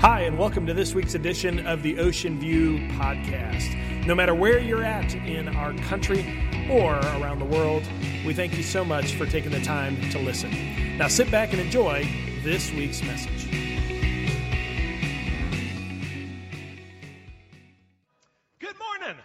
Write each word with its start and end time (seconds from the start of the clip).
Hi, 0.00 0.20
and 0.20 0.36
welcome 0.38 0.66
to 0.66 0.74
this 0.74 0.94
week's 0.94 1.14
edition 1.14 1.66
of 1.66 1.82
the 1.82 1.98
Ocean 1.98 2.38
View 2.38 2.80
Podcast. 2.98 4.04
No 4.04 4.14
matter 4.14 4.34
where 4.34 4.58
you're 4.58 4.84
at 4.84 5.14
in 5.14 5.48
our 5.48 5.72
country 5.88 6.20
or 6.70 6.92
around 6.92 7.38
the 7.38 7.46
world, 7.46 7.82
we 8.26 8.34
thank 8.34 8.58
you 8.58 8.62
so 8.62 8.84
much 8.84 9.14
for 9.14 9.24
taking 9.24 9.50
the 9.50 9.62
time 9.62 9.98
to 10.10 10.18
listen. 10.18 10.98
Now 10.98 11.08
sit 11.08 11.30
back 11.30 11.52
and 11.52 11.62
enjoy 11.62 12.06
this 12.44 12.70
week's 12.72 13.02
message. 13.04 13.50
Good 18.60 18.76
morning. 18.78 19.16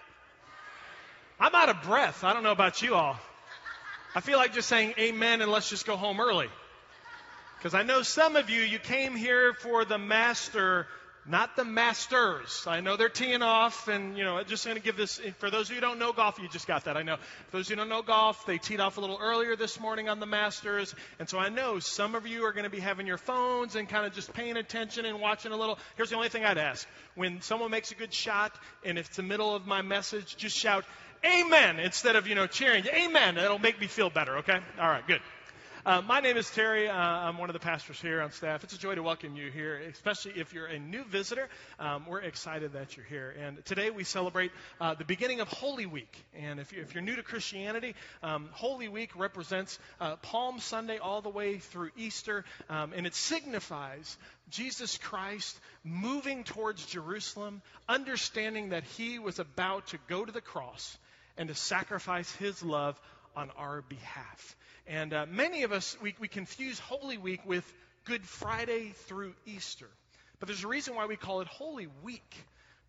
I'm 1.37 1.53
out 1.53 1.67
of 1.67 1.81
breath. 1.83 2.23
I 2.23 2.31
don't 2.31 2.43
know 2.43 2.53
about 2.53 2.81
you 2.81 2.95
all. 2.95 3.19
I 4.15 4.21
feel 4.21 4.37
like 4.37 4.53
just 4.53 4.69
saying 4.69 4.93
amen 4.97 5.41
and 5.41 5.51
let's 5.51 5.69
just 5.69 5.85
go 5.85 5.97
home 5.97 6.21
early. 6.21 6.47
Because 7.61 7.75
I 7.75 7.83
know 7.83 8.01
some 8.01 8.37
of 8.37 8.49
you, 8.49 8.63
you 8.63 8.79
came 8.79 9.15
here 9.15 9.53
for 9.53 9.85
the 9.85 9.99
master, 9.99 10.87
not 11.27 11.55
the 11.55 11.63
masters. 11.63 12.63
I 12.65 12.81
know 12.81 12.97
they're 12.97 13.07
teeing 13.07 13.43
off, 13.43 13.87
and, 13.87 14.17
you 14.17 14.23
know, 14.23 14.41
just 14.41 14.65
going 14.65 14.77
to 14.77 14.81
give 14.81 14.97
this, 14.97 15.21
for 15.37 15.51
those 15.51 15.69
of 15.69 15.69
you 15.69 15.75
who 15.75 15.81
don't 15.81 15.99
know 15.99 16.11
golf, 16.11 16.39
you 16.41 16.49
just 16.49 16.65
got 16.65 16.85
that, 16.85 16.97
I 16.97 17.03
know. 17.03 17.17
For 17.17 17.57
those 17.57 17.67
of 17.67 17.69
you 17.69 17.75
who 17.75 17.81
don't 17.81 17.89
know 17.89 18.01
golf, 18.01 18.47
they 18.47 18.57
teed 18.57 18.79
off 18.79 18.97
a 18.97 18.99
little 18.99 19.19
earlier 19.21 19.55
this 19.55 19.79
morning 19.79 20.09
on 20.09 20.19
the 20.19 20.25
masters, 20.25 20.95
and 21.19 21.29
so 21.29 21.37
I 21.37 21.49
know 21.49 21.77
some 21.77 22.15
of 22.15 22.25
you 22.25 22.45
are 22.45 22.51
going 22.51 22.63
to 22.63 22.71
be 22.71 22.79
having 22.79 23.05
your 23.05 23.19
phones 23.19 23.75
and 23.75 23.87
kind 23.87 24.07
of 24.07 24.13
just 24.13 24.33
paying 24.33 24.57
attention 24.57 25.05
and 25.05 25.21
watching 25.21 25.51
a 25.51 25.55
little. 25.55 25.77
Here's 25.97 26.09
the 26.09 26.15
only 26.15 26.29
thing 26.29 26.43
I'd 26.43 26.57
ask. 26.57 26.87
When 27.13 27.43
someone 27.43 27.69
makes 27.69 27.91
a 27.91 27.95
good 27.95 28.11
shot, 28.11 28.55
and 28.83 28.97
if 28.97 29.09
it's 29.09 29.17
the 29.17 29.21
middle 29.21 29.53
of 29.53 29.67
my 29.67 29.83
message, 29.83 30.35
just 30.35 30.57
shout, 30.57 30.83
Amen, 31.23 31.79
instead 31.79 32.15
of, 32.15 32.25
you 32.25 32.33
know, 32.33 32.47
cheering. 32.47 32.83
Amen. 32.87 33.35
That'll 33.35 33.59
make 33.59 33.79
me 33.79 33.85
feel 33.85 34.09
better, 34.09 34.37
okay? 34.37 34.59
All 34.79 34.89
right, 34.89 35.05
good. 35.05 35.21
Uh, 35.83 35.99
my 35.99 36.19
name 36.19 36.37
is 36.37 36.47
Terry. 36.51 36.87
Uh, 36.87 36.93
I'm 36.93 37.39
one 37.39 37.49
of 37.49 37.53
the 37.53 37.59
pastors 37.59 37.99
here 37.99 38.21
on 38.21 38.31
staff. 38.31 38.63
It's 38.63 38.75
a 38.75 38.77
joy 38.77 38.93
to 38.93 39.01
welcome 39.01 39.35
you 39.35 39.49
here, 39.49 39.77
especially 39.77 40.33
if 40.35 40.53
you're 40.53 40.67
a 40.67 40.77
new 40.77 41.03
visitor. 41.05 41.49
Um, 41.79 42.05
we're 42.07 42.19
excited 42.19 42.73
that 42.73 42.95
you're 42.95 43.05
here. 43.07 43.33
And 43.39 43.65
today 43.65 43.89
we 43.89 44.03
celebrate 44.03 44.51
uh, 44.79 44.93
the 44.93 45.05
beginning 45.05 45.39
of 45.39 45.47
Holy 45.47 45.87
Week. 45.87 46.23
And 46.35 46.59
if, 46.59 46.71
you, 46.71 46.85
are 46.95 47.01
new 47.01 47.15
to 47.15 47.23
Christianity, 47.23 47.95
um, 48.21 48.49
Holy 48.51 48.89
Week 48.89 49.09
represents 49.15 49.79
uh, 49.99 50.17
Palm 50.17 50.59
Sunday 50.59 50.99
all 50.99 51.23
the 51.23 51.29
way 51.29 51.57
through 51.57 51.89
Easter, 51.97 52.45
um, 52.69 52.93
and 52.95 53.07
it 53.07 53.15
signifies 53.15 54.17
Jesus 54.51 54.99
Christ 54.99 55.59
moving 55.83 56.43
towards 56.43 56.85
Jerusalem, 56.85 57.63
understanding 57.89 58.69
that 58.69 58.83
he 58.83 59.17
was 59.17 59.39
about 59.39 59.87
to 59.87 59.97
go 60.07 60.23
to 60.23 60.31
the 60.31 60.41
cross 60.41 60.95
and 61.37 61.49
to 61.49 61.55
sacrifice 61.55 62.31
his 62.35 62.61
love 62.61 63.01
on 63.35 63.49
our 63.57 63.81
behalf. 63.81 64.55
And 64.87 65.13
uh, 65.13 65.25
many 65.29 65.63
of 65.63 65.71
us, 65.71 65.97
we, 66.01 66.15
we 66.19 66.27
confuse 66.27 66.79
Holy 66.79 67.17
Week 67.17 67.41
with 67.45 67.71
Good 68.05 68.25
Friday 68.25 68.93
through 69.07 69.33
Easter. 69.45 69.87
But 70.39 70.47
there's 70.47 70.63
a 70.63 70.67
reason 70.67 70.95
why 70.95 71.05
we 71.05 71.15
call 71.15 71.41
it 71.41 71.47
Holy 71.47 71.87
Week, 72.03 72.35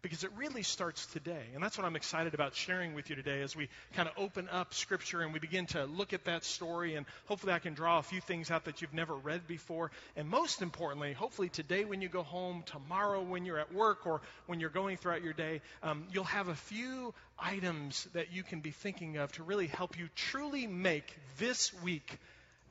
because 0.03 0.25
it 0.25 0.31
really 0.36 0.64
starts 0.64 1.06
today. 1.06 1.45
And 1.55 1.62
that's 1.62 1.78
what 1.78 1.86
I'm 1.86 1.95
excited 1.95 2.34
about 2.34 2.55
sharing 2.55 2.95
with 2.95 3.08
you 3.08 3.17
today 3.17 3.41
as 3.41 3.55
we 3.55 3.69
kind 3.95 4.09
of 4.09 4.14
open 4.19 4.48
up 4.50 4.75
Scripture 4.75 5.22
and 5.22 5.33
we 5.33 5.39
begin 5.39 5.67
to 5.67 5.84
look 5.84 6.12
at 6.12 6.25
that 6.25 6.44
story. 6.44 6.97
And 6.97 7.06
hopefully, 7.27 7.53
I 7.53 7.61
can 7.61 7.75
draw 7.75 7.98
a 7.98 8.03
few 8.03 8.20
things 8.20 8.50
out 8.50 8.64
that 8.64 8.83
you've 8.83 8.92
never 8.92 9.14
read 9.14 9.47
before. 9.47 9.92
And 10.17 10.28
most 10.28 10.61
importantly, 10.61 11.12
hopefully, 11.12 11.48
today 11.48 11.84
when 11.84 12.03
you 12.03 12.09
go 12.09 12.22
home, 12.22 12.64
tomorrow 12.67 13.22
when 13.22 13.44
you're 13.44 13.61
at 13.61 13.72
work, 13.72 14.06
or 14.06 14.20
when 14.47 14.59
you're 14.59 14.70
going 14.70 14.97
throughout 14.97 15.22
your 15.22 15.33
day, 15.34 15.61
um, 15.83 16.05
you'll 16.12 16.25
have 16.25 16.48
a 16.48 16.55
few 16.55 17.14
items 17.39 18.09
that 18.14 18.33
you 18.33 18.42
can 18.42 18.61
be 18.61 18.70
thinking 18.70 19.16
of 19.19 19.31
to 19.33 19.44
really 19.44 19.69
help 19.69 19.98
you 19.98 20.09
truly 20.16 20.66
make 20.66 21.16
this 21.39 21.72
week 21.83 22.19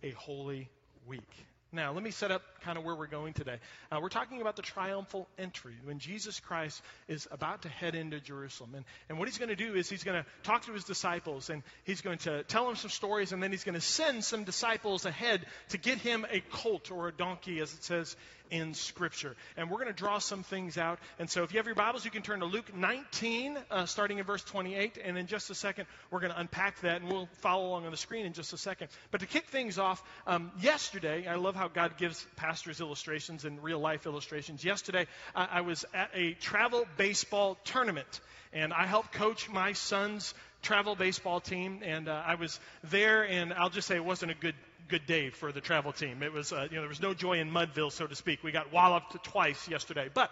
a 0.04 0.12
holy 0.12 0.70
week. 1.08 1.51
Now, 1.74 1.94
let 1.94 2.04
me 2.04 2.12
set 2.12 2.32
up 2.32 2.42
kind 2.66 2.78
of 2.78 2.84
where 2.84 2.96
we're 2.96 3.08
going 3.08 3.32
today. 3.32 3.56
Uh, 3.90 4.00
we're 4.02 4.10
talking 4.10 4.42
about 4.42 4.58
the 4.58 4.62
triumphal 4.62 5.30
entry 5.40 5.74
when 5.86 6.00
Jesus 6.00 6.38
Christ 6.42 6.82
is 7.08 7.30
about 7.32 7.62
to 7.62 7.70
head 7.70 7.96
into 7.96 8.20
Jerusalem. 8.20 8.72
And, 8.76 8.84
and 9.08 9.18
what 9.18 9.30
he's 9.30 9.38
going 9.38 9.50
to 9.50 9.56
do 9.56 9.74
is 9.76 9.90
he's 9.90 10.04
going 10.04 10.22
to 10.22 10.28
talk 10.44 10.66
to 10.66 10.74
his 10.74 10.84
disciples 10.84 11.50
and 11.50 11.64
he's 11.86 12.02
going 12.02 12.18
to 12.20 12.44
tell 12.44 12.66
them 12.66 12.76
some 12.76 12.90
stories 12.90 13.32
and 13.32 13.42
then 13.42 13.52
he's 13.52 13.64
going 13.64 13.76
to 13.76 13.82
send 13.82 14.26
some 14.26 14.44
disciples 14.44 15.06
ahead 15.06 15.46
to 15.70 15.78
get 15.78 16.00
him 16.00 16.26
a 16.30 16.42
colt 16.52 16.92
or 16.92 17.08
a 17.08 17.14
donkey, 17.14 17.62
as 17.62 17.74
it 17.74 17.86
says 17.86 18.18
in 18.52 18.74
Scripture. 18.74 19.36
And 19.58 19.72
we're 19.72 19.78
going 19.78 19.88
to 19.88 19.94
draw 19.94 20.20
some 20.20 20.44
things 20.44 20.78
out. 20.78 21.00
And 21.18 21.30
so 21.30 21.44
if 21.44 21.54
you 21.54 21.58
have 21.58 21.66
your 21.66 21.76
Bibles, 21.76 22.06
you 22.06 22.12
can 22.12 22.22
turn 22.22 22.42
to 22.42 22.46
Luke 22.46 22.76
19, 22.76 23.58
uh, 23.72 23.86
starting 23.86 24.20
in 24.20 24.26
verse 24.26 24.44
28. 24.44 25.00
And 25.04 25.18
in 25.18 25.26
just 25.26 25.50
a 25.50 25.56
second, 25.56 25.88
we're 26.12 26.20
going 26.20 26.34
to 26.34 26.40
unpack 26.40 26.80
that 26.82 27.02
and 27.02 27.10
we'll 27.10 27.30
follow 27.40 27.68
along 27.68 27.86
on 27.86 27.92
the 27.92 27.98
screen 27.98 28.26
in 28.26 28.34
just 28.34 28.54
a 28.54 28.58
second. 28.58 28.90
But 29.10 29.22
to 29.22 29.28
kick 29.28 29.48
things 29.48 29.80
off, 29.80 30.04
um, 30.28 30.52
yesterday, 30.62 31.26
I 31.28 31.36
love 31.36 31.56
how 31.56 31.70
God 31.70 31.98
gives 31.98 32.26
pastors 32.36 32.82
illustrations 32.82 33.46
and 33.46 33.64
real 33.64 33.80
life 33.80 34.06
illustrations. 34.06 34.64
Yesterday, 34.64 35.08
uh, 35.34 35.48
I 35.50 35.62
was 35.62 35.86
at 35.94 36.12
a 36.14 36.34
travel 36.34 36.86
baseball 36.98 37.58
tournament 37.64 38.20
and 38.54 38.74
I 38.74 38.86
helped 38.86 39.14
coach 39.14 39.50
my 39.50 39.74
son's 39.74 40.34
travel 40.62 40.96
baseball 40.96 41.40
team. 41.40 41.80
And 41.84 42.08
uh, 42.08 42.22
I 42.26 42.36
was 42.36 42.60
there, 42.84 43.24
and 43.24 43.54
I'll 43.54 43.70
just 43.70 43.88
say 43.88 43.96
it 43.96 44.06
wasn't 44.06 44.32
a 44.32 44.36
good 44.36 44.56
good 44.92 45.06
day 45.06 45.30
for 45.30 45.54
the 45.54 45.62
travel 45.62 45.94
team. 45.94 46.22
It 46.22 46.34
was, 46.34 46.52
uh, 46.52 46.68
you 46.70 46.76
know, 46.76 46.82
there 46.82 46.90
was 46.90 47.02
no 47.02 47.14
joy 47.14 47.40
in 47.40 47.50
Mudville, 47.50 47.94
so 47.94 48.08
to 48.08 48.14
speak. 48.14 48.44
We 48.44 48.52
got 48.52 48.74
walloped 48.74 49.24
twice 49.24 49.70
yesterday. 49.70 50.10
But 50.14 50.30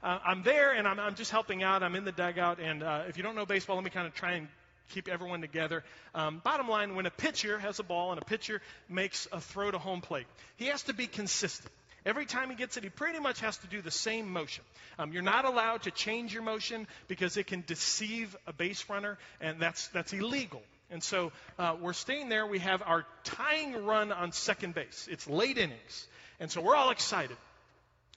uh, 0.00 0.20
I'm 0.24 0.44
there 0.44 0.70
and 0.70 0.86
I'm, 0.86 1.00
I'm, 1.00 1.16
just 1.16 1.32
helping 1.32 1.64
out. 1.64 1.82
I'm 1.82 1.96
in 1.96 2.04
the 2.04 2.12
dugout. 2.12 2.60
And 2.60 2.84
uh, 2.84 3.02
if 3.08 3.16
you 3.16 3.24
don't 3.24 3.34
know 3.34 3.44
baseball, 3.44 3.74
let 3.74 3.84
me 3.84 3.90
kind 3.90 4.06
of 4.06 4.14
try 4.14 4.34
and 4.34 4.46
keep 4.90 5.08
everyone 5.08 5.40
together. 5.40 5.82
Um, 6.14 6.40
bottom 6.44 6.68
line, 6.68 6.94
when 6.94 7.06
a 7.06 7.10
pitcher 7.10 7.58
has 7.58 7.80
a 7.80 7.82
ball 7.82 8.12
and 8.12 8.22
a 8.22 8.24
pitcher 8.24 8.62
makes 8.88 9.26
a 9.32 9.40
throw 9.40 9.72
to 9.72 9.78
home 9.78 10.02
plate, 10.02 10.26
he 10.54 10.66
has 10.66 10.82
to 10.84 10.94
be 10.94 11.08
consistent. 11.08 11.72
Every 12.04 12.26
time 12.26 12.50
he 12.50 12.54
gets 12.54 12.76
it, 12.76 12.84
he 12.84 12.90
pretty 12.90 13.18
much 13.18 13.40
has 13.40 13.56
to 13.58 13.66
do 13.66 13.82
the 13.82 13.90
same 13.90 14.32
motion. 14.32 14.62
Um, 15.00 15.12
you're 15.12 15.22
not 15.22 15.46
allowed 15.46 15.82
to 15.82 15.90
change 15.90 16.32
your 16.32 16.44
motion 16.44 16.86
because 17.08 17.36
it 17.36 17.48
can 17.48 17.64
deceive 17.66 18.36
a 18.46 18.52
base 18.52 18.88
runner, 18.88 19.18
and 19.40 19.58
that's, 19.58 19.88
that's 19.88 20.12
illegal. 20.12 20.62
And 20.90 21.02
so 21.02 21.32
uh, 21.58 21.76
we're 21.80 21.92
staying 21.92 22.28
there. 22.28 22.46
We 22.46 22.60
have 22.60 22.82
our 22.82 23.04
tying 23.24 23.84
run 23.84 24.12
on 24.12 24.32
second 24.32 24.74
base. 24.74 25.08
It's 25.10 25.28
late 25.28 25.58
innings. 25.58 26.06
And 26.38 26.50
so 26.50 26.60
we're 26.60 26.76
all 26.76 26.90
excited. 26.90 27.36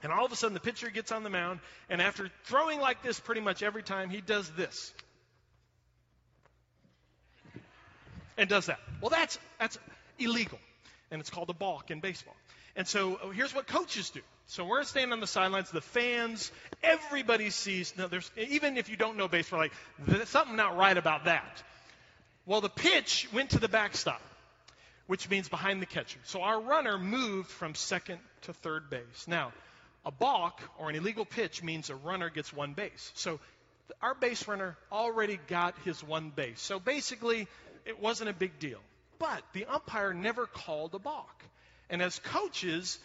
And 0.02 0.14
all 0.14 0.26
of 0.26 0.32
a 0.32 0.36
sudden, 0.36 0.54
the 0.54 0.60
pitcher 0.60 0.90
gets 0.90 1.12
on 1.12 1.24
the 1.24 1.30
mound, 1.30 1.60
and 1.90 2.02
after 2.02 2.30
throwing 2.46 2.80
like 2.80 3.04
this 3.04 3.20
pretty 3.20 3.42
much 3.42 3.64
every 3.64 3.84
time, 3.84 4.10
he 4.10 4.22
does 4.22 4.50
this. 4.52 4.94
And 8.38 8.48
does 8.48 8.68
that. 8.68 8.80
Well, 9.02 9.10
that's, 9.10 9.38
that's 9.60 9.78
illegal. 10.18 10.60
And 11.12 11.20
it's 11.20 11.30
called 11.30 11.50
a 11.50 11.54
balk 11.54 11.92
in 11.92 12.00
baseball. 12.00 12.36
And 12.78 12.88
so 12.88 13.16
uh, 13.16 13.30
here's 13.30 13.54
what 13.54 13.68
coaches 13.68 14.10
do. 14.12 14.22
So 14.46 14.64
we're 14.64 14.84
standing 14.84 15.12
on 15.12 15.20
the 15.20 15.28
sidelines, 15.28 15.70
the 15.70 15.82
fans, 15.82 16.50
everybody 16.82 17.50
sees. 17.50 17.94
No, 17.98 18.08
there's, 18.08 18.32
even 18.38 18.78
if 18.78 18.90
you 18.90 18.96
don't 18.96 19.18
know 19.18 19.28
baseball, 19.28 19.60
like, 19.60 19.74
there's 20.08 20.30
something 20.30 20.56
not 20.56 20.78
right 20.78 20.98
about 20.98 21.26
that. 21.26 21.62
Well, 22.50 22.62
the 22.62 22.68
pitch 22.68 23.30
went 23.32 23.52
to 23.52 23.60
the 23.60 23.68
backstop, 23.68 24.24
which 25.06 25.30
means 25.30 25.48
behind 25.48 25.84
the 25.84 25.86
catcher. 25.86 26.18
So 26.24 26.42
our 26.42 26.60
runner 26.60 26.98
moved 26.98 27.48
from 27.48 27.76
second 27.76 28.18
to 28.42 28.54
third 28.54 28.90
base. 28.90 29.28
Now, 29.28 29.52
a 30.04 30.10
balk 30.10 30.60
or 30.80 30.90
an 30.90 30.96
illegal 30.96 31.26
pitch 31.26 31.62
means 31.62 31.92
a 31.92 31.96
runner 31.96 32.32
gets 32.32 32.52
one 32.52 32.74
base. 32.74 33.12
So 33.14 33.40
our 34.02 34.16
base 34.16 34.48
runner 34.48 34.76
already 34.92 35.40
got 35.46 35.76
his 35.86 36.04
one 36.04 36.32
base. 36.32 36.60
So 36.60 36.80
basically, 36.80 37.48
it 37.86 38.02
wasn't 38.02 38.32
a 38.32 38.34
big 38.34 38.58
deal. 38.58 38.80
But 39.20 39.44
the 39.54 39.66
umpire 39.66 40.16
never 40.16 40.48
called 40.48 40.96
a 40.96 41.00
balk. 41.00 41.44
And 41.88 42.02
as 42.02 42.18
coaches, 42.18 42.98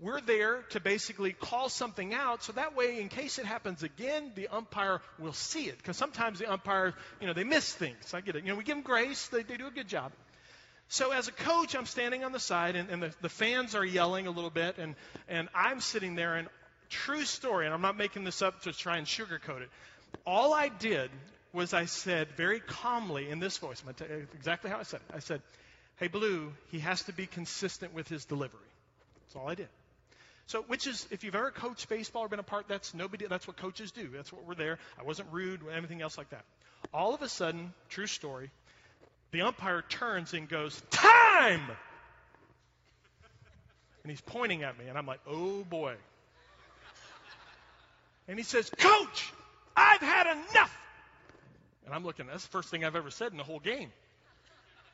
we're 0.00 0.20
there 0.20 0.62
to 0.70 0.80
basically 0.80 1.32
call 1.32 1.68
something 1.68 2.14
out 2.14 2.44
so 2.44 2.52
that 2.52 2.76
way 2.76 3.00
in 3.00 3.08
case 3.08 3.38
it 3.38 3.46
happens 3.46 3.82
again 3.82 4.30
the 4.36 4.48
umpire 4.48 5.00
will 5.18 5.32
see 5.32 5.64
it. 5.64 5.76
Because 5.78 5.96
sometimes 5.96 6.38
the 6.38 6.50
umpire 6.50 6.94
you 7.20 7.26
know 7.26 7.32
they 7.32 7.44
miss 7.44 7.72
things. 7.72 8.14
I 8.14 8.20
get 8.20 8.36
it. 8.36 8.44
You 8.44 8.50
know 8.50 8.56
we 8.56 8.64
give 8.64 8.76
them 8.76 8.84
grace. 8.84 9.28
They, 9.28 9.42
they 9.42 9.56
do 9.56 9.66
a 9.66 9.70
good 9.70 9.88
job. 9.88 10.12
So 10.88 11.10
as 11.10 11.28
a 11.28 11.32
coach 11.32 11.74
i'm 11.74 11.86
standing 11.86 12.24
on 12.24 12.32
the 12.32 12.40
side 12.40 12.76
and, 12.76 12.90
and 12.90 13.02
the, 13.02 13.14
the 13.20 13.28
fans 13.28 13.74
are 13.74 13.84
yelling 13.84 14.26
a 14.26 14.30
little 14.30 14.50
bit 14.50 14.78
and, 14.78 14.94
and 15.28 15.48
i'm 15.54 15.80
sitting 15.80 16.14
there 16.14 16.36
and 16.36 16.48
true 16.88 17.24
story 17.24 17.66
and 17.66 17.74
i'm 17.74 17.82
not 17.82 17.96
making 17.96 18.24
this 18.24 18.40
up 18.40 18.62
to 18.62 18.72
try 18.72 18.96
and 18.98 19.06
sugarcoat 19.06 19.62
it. 19.62 19.70
All 20.26 20.54
i 20.54 20.68
did 20.68 21.10
was 21.52 21.74
i 21.74 21.86
said 21.86 22.28
very 22.36 22.60
calmly 22.60 23.28
in 23.28 23.40
this 23.40 23.58
voice 23.58 23.82
exactly 24.34 24.70
how 24.70 24.78
i 24.78 24.84
said 24.84 25.00
it. 25.08 25.14
I 25.16 25.18
said 25.18 25.42
hey 25.96 26.08
blue 26.08 26.52
he 26.70 26.78
has 26.78 27.02
to 27.04 27.12
be 27.12 27.26
consistent 27.26 27.92
with 27.94 28.08
his 28.08 28.24
delivery. 28.24 28.60
That's 29.26 29.36
all 29.36 29.48
i 29.48 29.56
did 29.56 29.68
so, 30.48 30.62
which 30.62 30.86
is, 30.86 31.06
if 31.10 31.24
you've 31.24 31.34
ever 31.34 31.50
coached 31.50 31.90
baseball 31.90 32.22
or 32.22 32.28
been 32.28 32.38
a 32.38 32.42
part, 32.42 32.68
that's 32.68 32.94
nobody. 32.94 33.26
That's 33.26 33.46
what 33.46 33.58
coaches 33.58 33.90
do. 33.90 34.08
That's 34.08 34.32
what 34.32 34.46
we're 34.46 34.54
there. 34.54 34.78
I 34.98 35.02
wasn't 35.02 35.28
rude 35.30 35.62
or 35.62 35.70
anything 35.70 36.00
else 36.00 36.16
like 36.16 36.30
that. 36.30 36.42
All 36.92 37.14
of 37.14 37.20
a 37.20 37.28
sudden, 37.28 37.74
true 37.90 38.06
story, 38.06 38.50
the 39.30 39.42
umpire 39.42 39.84
turns 39.86 40.32
and 40.32 40.48
goes, 40.48 40.80
"Time!" 40.90 41.60
And 44.02 44.10
he's 44.10 44.22
pointing 44.22 44.62
at 44.62 44.78
me, 44.78 44.86
and 44.88 44.96
I'm 44.96 45.04
like, 45.04 45.20
"Oh 45.26 45.64
boy!" 45.64 45.96
And 48.26 48.38
he 48.38 48.42
says, 48.42 48.70
"Coach, 48.70 49.30
I've 49.76 50.00
had 50.00 50.28
enough." 50.28 50.74
And 51.84 51.94
I'm 51.94 52.04
looking. 52.04 52.26
That's 52.26 52.44
the 52.44 52.50
first 52.50 52.70
thing 52.70 52.86
I've 52.86 52.96
ever 52.96 53.10
said 53.10 53.32
in 53.32 53.36
the 53.36 53.44
whole 53.44 53.60
game. 53.60 53.92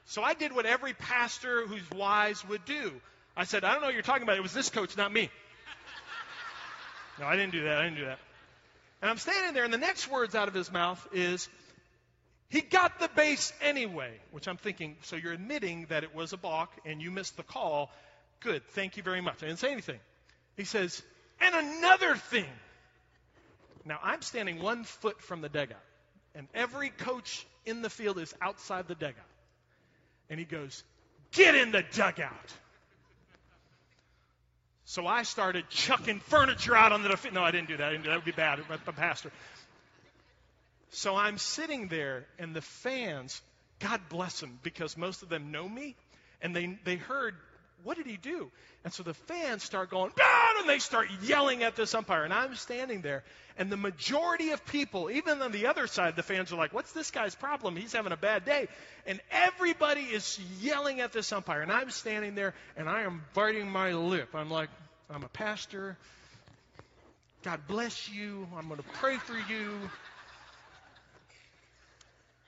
So 0.06 0.20
I 0.20 0.34
did 0.34 0.52
what 0.52 0.66
every 0.66 0.94
pastor 0.94 1.64
who's 1.64 1.88
wise 1.92 2.44
would 2.48 2.64
do. 2.64 3.00
I 3.36 3.44
said, 3.44 3.64
I 3.64 3.72
don't 3.72 3.80
know 3.80 3.88
what 3.88 3.94
you're 3.94 4.02
talking 4.02 4.22
about. 4.22 4.36
It 4.36 4.42
was 4.42 4.52
this 4.52 4.70
coach, 4.70 4.96
not 4.96 5.12
me. 5.12 5.30
No, 7.18 7.26
I 7.26 7.36
didn't 7.36 7.52
do 7.52 7.64
that. 7.64 7.78
I 7.78 7.84
didn't 7.84 7.98
do 7.98 8.04
that. 8.06 8.18
And 9.02 9.10
I'm 9.10 9.18
standing 9.18 9.54
there, 9.54 9.64
and 9.64 9.72
the 9.72 9.78
next 9.78 10.10
words 10.10 10.34
out 10.34 10.48
of 10.48 10.54
his 10.54 10.72
mouth 10.72 11.06
is, 11.12 11.48
he 12.48 12.60
got 12.60 12.98
the 13.00 13.08
base 13.08 13.52
anyway, 13.60 14.12
which 14.30 14.48
I'm 14.48 14.56
thinking, 14.56 14.96
so 15.02 15.16
you're 15.16 15.32
admitting 15.32 15.86
that 15.90 16.04
it 16.04 16.14
was 16.14 16.32
a 16.32 16.36
balk 16.36 16.70
and 16.84 17.02
you 17.02 17.10
missed 17.10 17.36
the 17.36 17.42
call. 17.42 17.90
Good, 18.40 18.62
thank 18.70 18.96
you 18.96 19.02
very 19.02 19.20
much. 19.20 19.42
I 19.42 19.46
didn't 19.46 19.58
say 19.58 19.72
anything. 19.72 19.98
He 20.56 20.64
says, 20.64 21.02
and 21.40 21.54
another 21.54 22.16
thing. 22.16 22.46
Now, 23.84 23.98
I'm 24.02 24.22
standing 24.22 24.62
one 24.62 24.84
foot 24.84 25.20
from 25.20 25.40
the 25.40 25.48
dugout, 25.48 25.78
and 26.34 26.48
every 26.54 26.90
coach 26.90 27.46
in 27.66 27.82
the 27.82 27.90
field 27.90 28.18
is 28.18 28.34
outside 28.40 28.88
the 28.88 28.94
dugout. 28.94 29.16
And 30.30 30.38
he 30.38 30.46
goes, 30.46 30.82
Get 31.32 31.54
in 31.54 31.72
the 31.72 31.84
dugout. 31.92 32.54
So 34.86 35.06
I 35.06 35.22
started 35.22 35.68
chucking 35.70 36.20
furniture 36.20 36.76
out 36.76 36.92
on 36.92 37.02
the. 37.02 37.30
No, 37.32 37.42
I 37.42 37.50
didn't 37.50 37.68
do 37.68 37.76
that. 37.78 37.90
Didn't 37.90 38.04
do 38.04 38.10
that. 38.10 38.14
that 38.14 38.16
would 38.16 38.24
be 38.24 38.32
bad. 38.32 38.60
I'm 38.68 38.78
a 38.86 38.92
pastor. 38.92 39.30
So 40.90 41.16
I'm 41.16 41.38
sitting 41.38 41.88
there, 41.88 42.24
and 42.38 42.54
the 42.54 42.60
fans, 42.60 43.42
God 43.80 44.00
bless 44.08 44.40
them, 44.40 44.60
because 44.62 44.96
most 44.96 45.22
of 45.22 45.28
them 45.28 45.50
know 45.50 45.68
me, 45.68 45.96
and 46.40 46.54
they, 46.54 46.78
they 46.84 46.96
heard, 46.96 47.34
what 47.84 47.96
did 47.96 48.06
he 48.06 48.16
do? 48.16 48.50
And 48.82 48.92
so 48.92 49.02
the 49.02 49.14
fans 49.14 49.62
start 49.62 49.90
going, 49.90 50.10
down, 50.16 50.60
and 50.60 50.68
they 50.68 50.78
start 50.78 51.08
yelling 51.22 51.62
at 51.62 51.76
this 51.76 51.94
umpire. 51.94 52.24
And 52.24 52.32
I'm 52.32 52.54
standing 52.56 53.02
there, 53.02 53.22
and 53.56 53.70
the 53.70 53.76
majority 53.76 54.50
of 54.50 54.64
people, 54.66 55.10
even 55.10 55.40
on 55.42 55.52
the 55.52 55.66
other 55.66 55.86
side, 55.86 56.16
the 56.16 56.22
fans 56.22 56.52
are 56.52 56.56
like, 56.56 56.72
what's 56.72 56.92
this 56.92 57.10
guy's 57.10 57.34
problem? 57.34 57.76
He's 57.76 57.92
having 57.92 58.12
a 58.12 58.16
bad 58.16 58.44
day. 58.44 58.68
And 59.06 59.20
everybody 59.30 60.00
is 60.00 60.40
yelling 60.60 61.00
at 61.00 61.12
this 61.12 61.32
umpire. 61.32 61.62
And 61.62 61.70
I'm 61.70 61.90
standing 61.90 62.34
there, 62.34 62.54
and 62.76 62.88
I 62.88 63.02
am 63.02 63.22
biting 63.34 63.70
my 63.70 63.92
lip. 63.92 64.30
I'm 64.34 64.50
like, 64.50 64.70
I'm 65.08 65.22
a 65.22 65.28
pastor. 65.28 65.96
God 67.42 67.60
bless 67.68 68.10
you. 68.10 68.48
I'm 68.56 68.68
going 68.68 68.80
to 68.80 68.88
pray 68.94 69.18
for 69.18 69.34
you. 69.34 69.70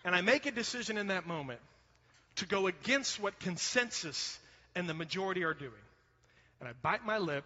And 0.05 0.15
I 0.15 0.23
make 0.23 0.47
a 0.47 0.51
decision 0.51 0.99
in 0.99 1.09
that 1.09 1.27
moment 1.27 1.61
to 2.37 2.47
go 2.47 2.67
against 2.67 3.21
what 3.21 3.39
consensus 3.41 4.39
and 4.77 4.89
the 4.89 4.95
majority 4.95 5.43
are 5.43 5.55
doing. 5.55 5.73
And 6.61 6.69
I 6.69 6.73
bite 6.83 7.05
my 7.05 7.19
lip, 7.19 7.45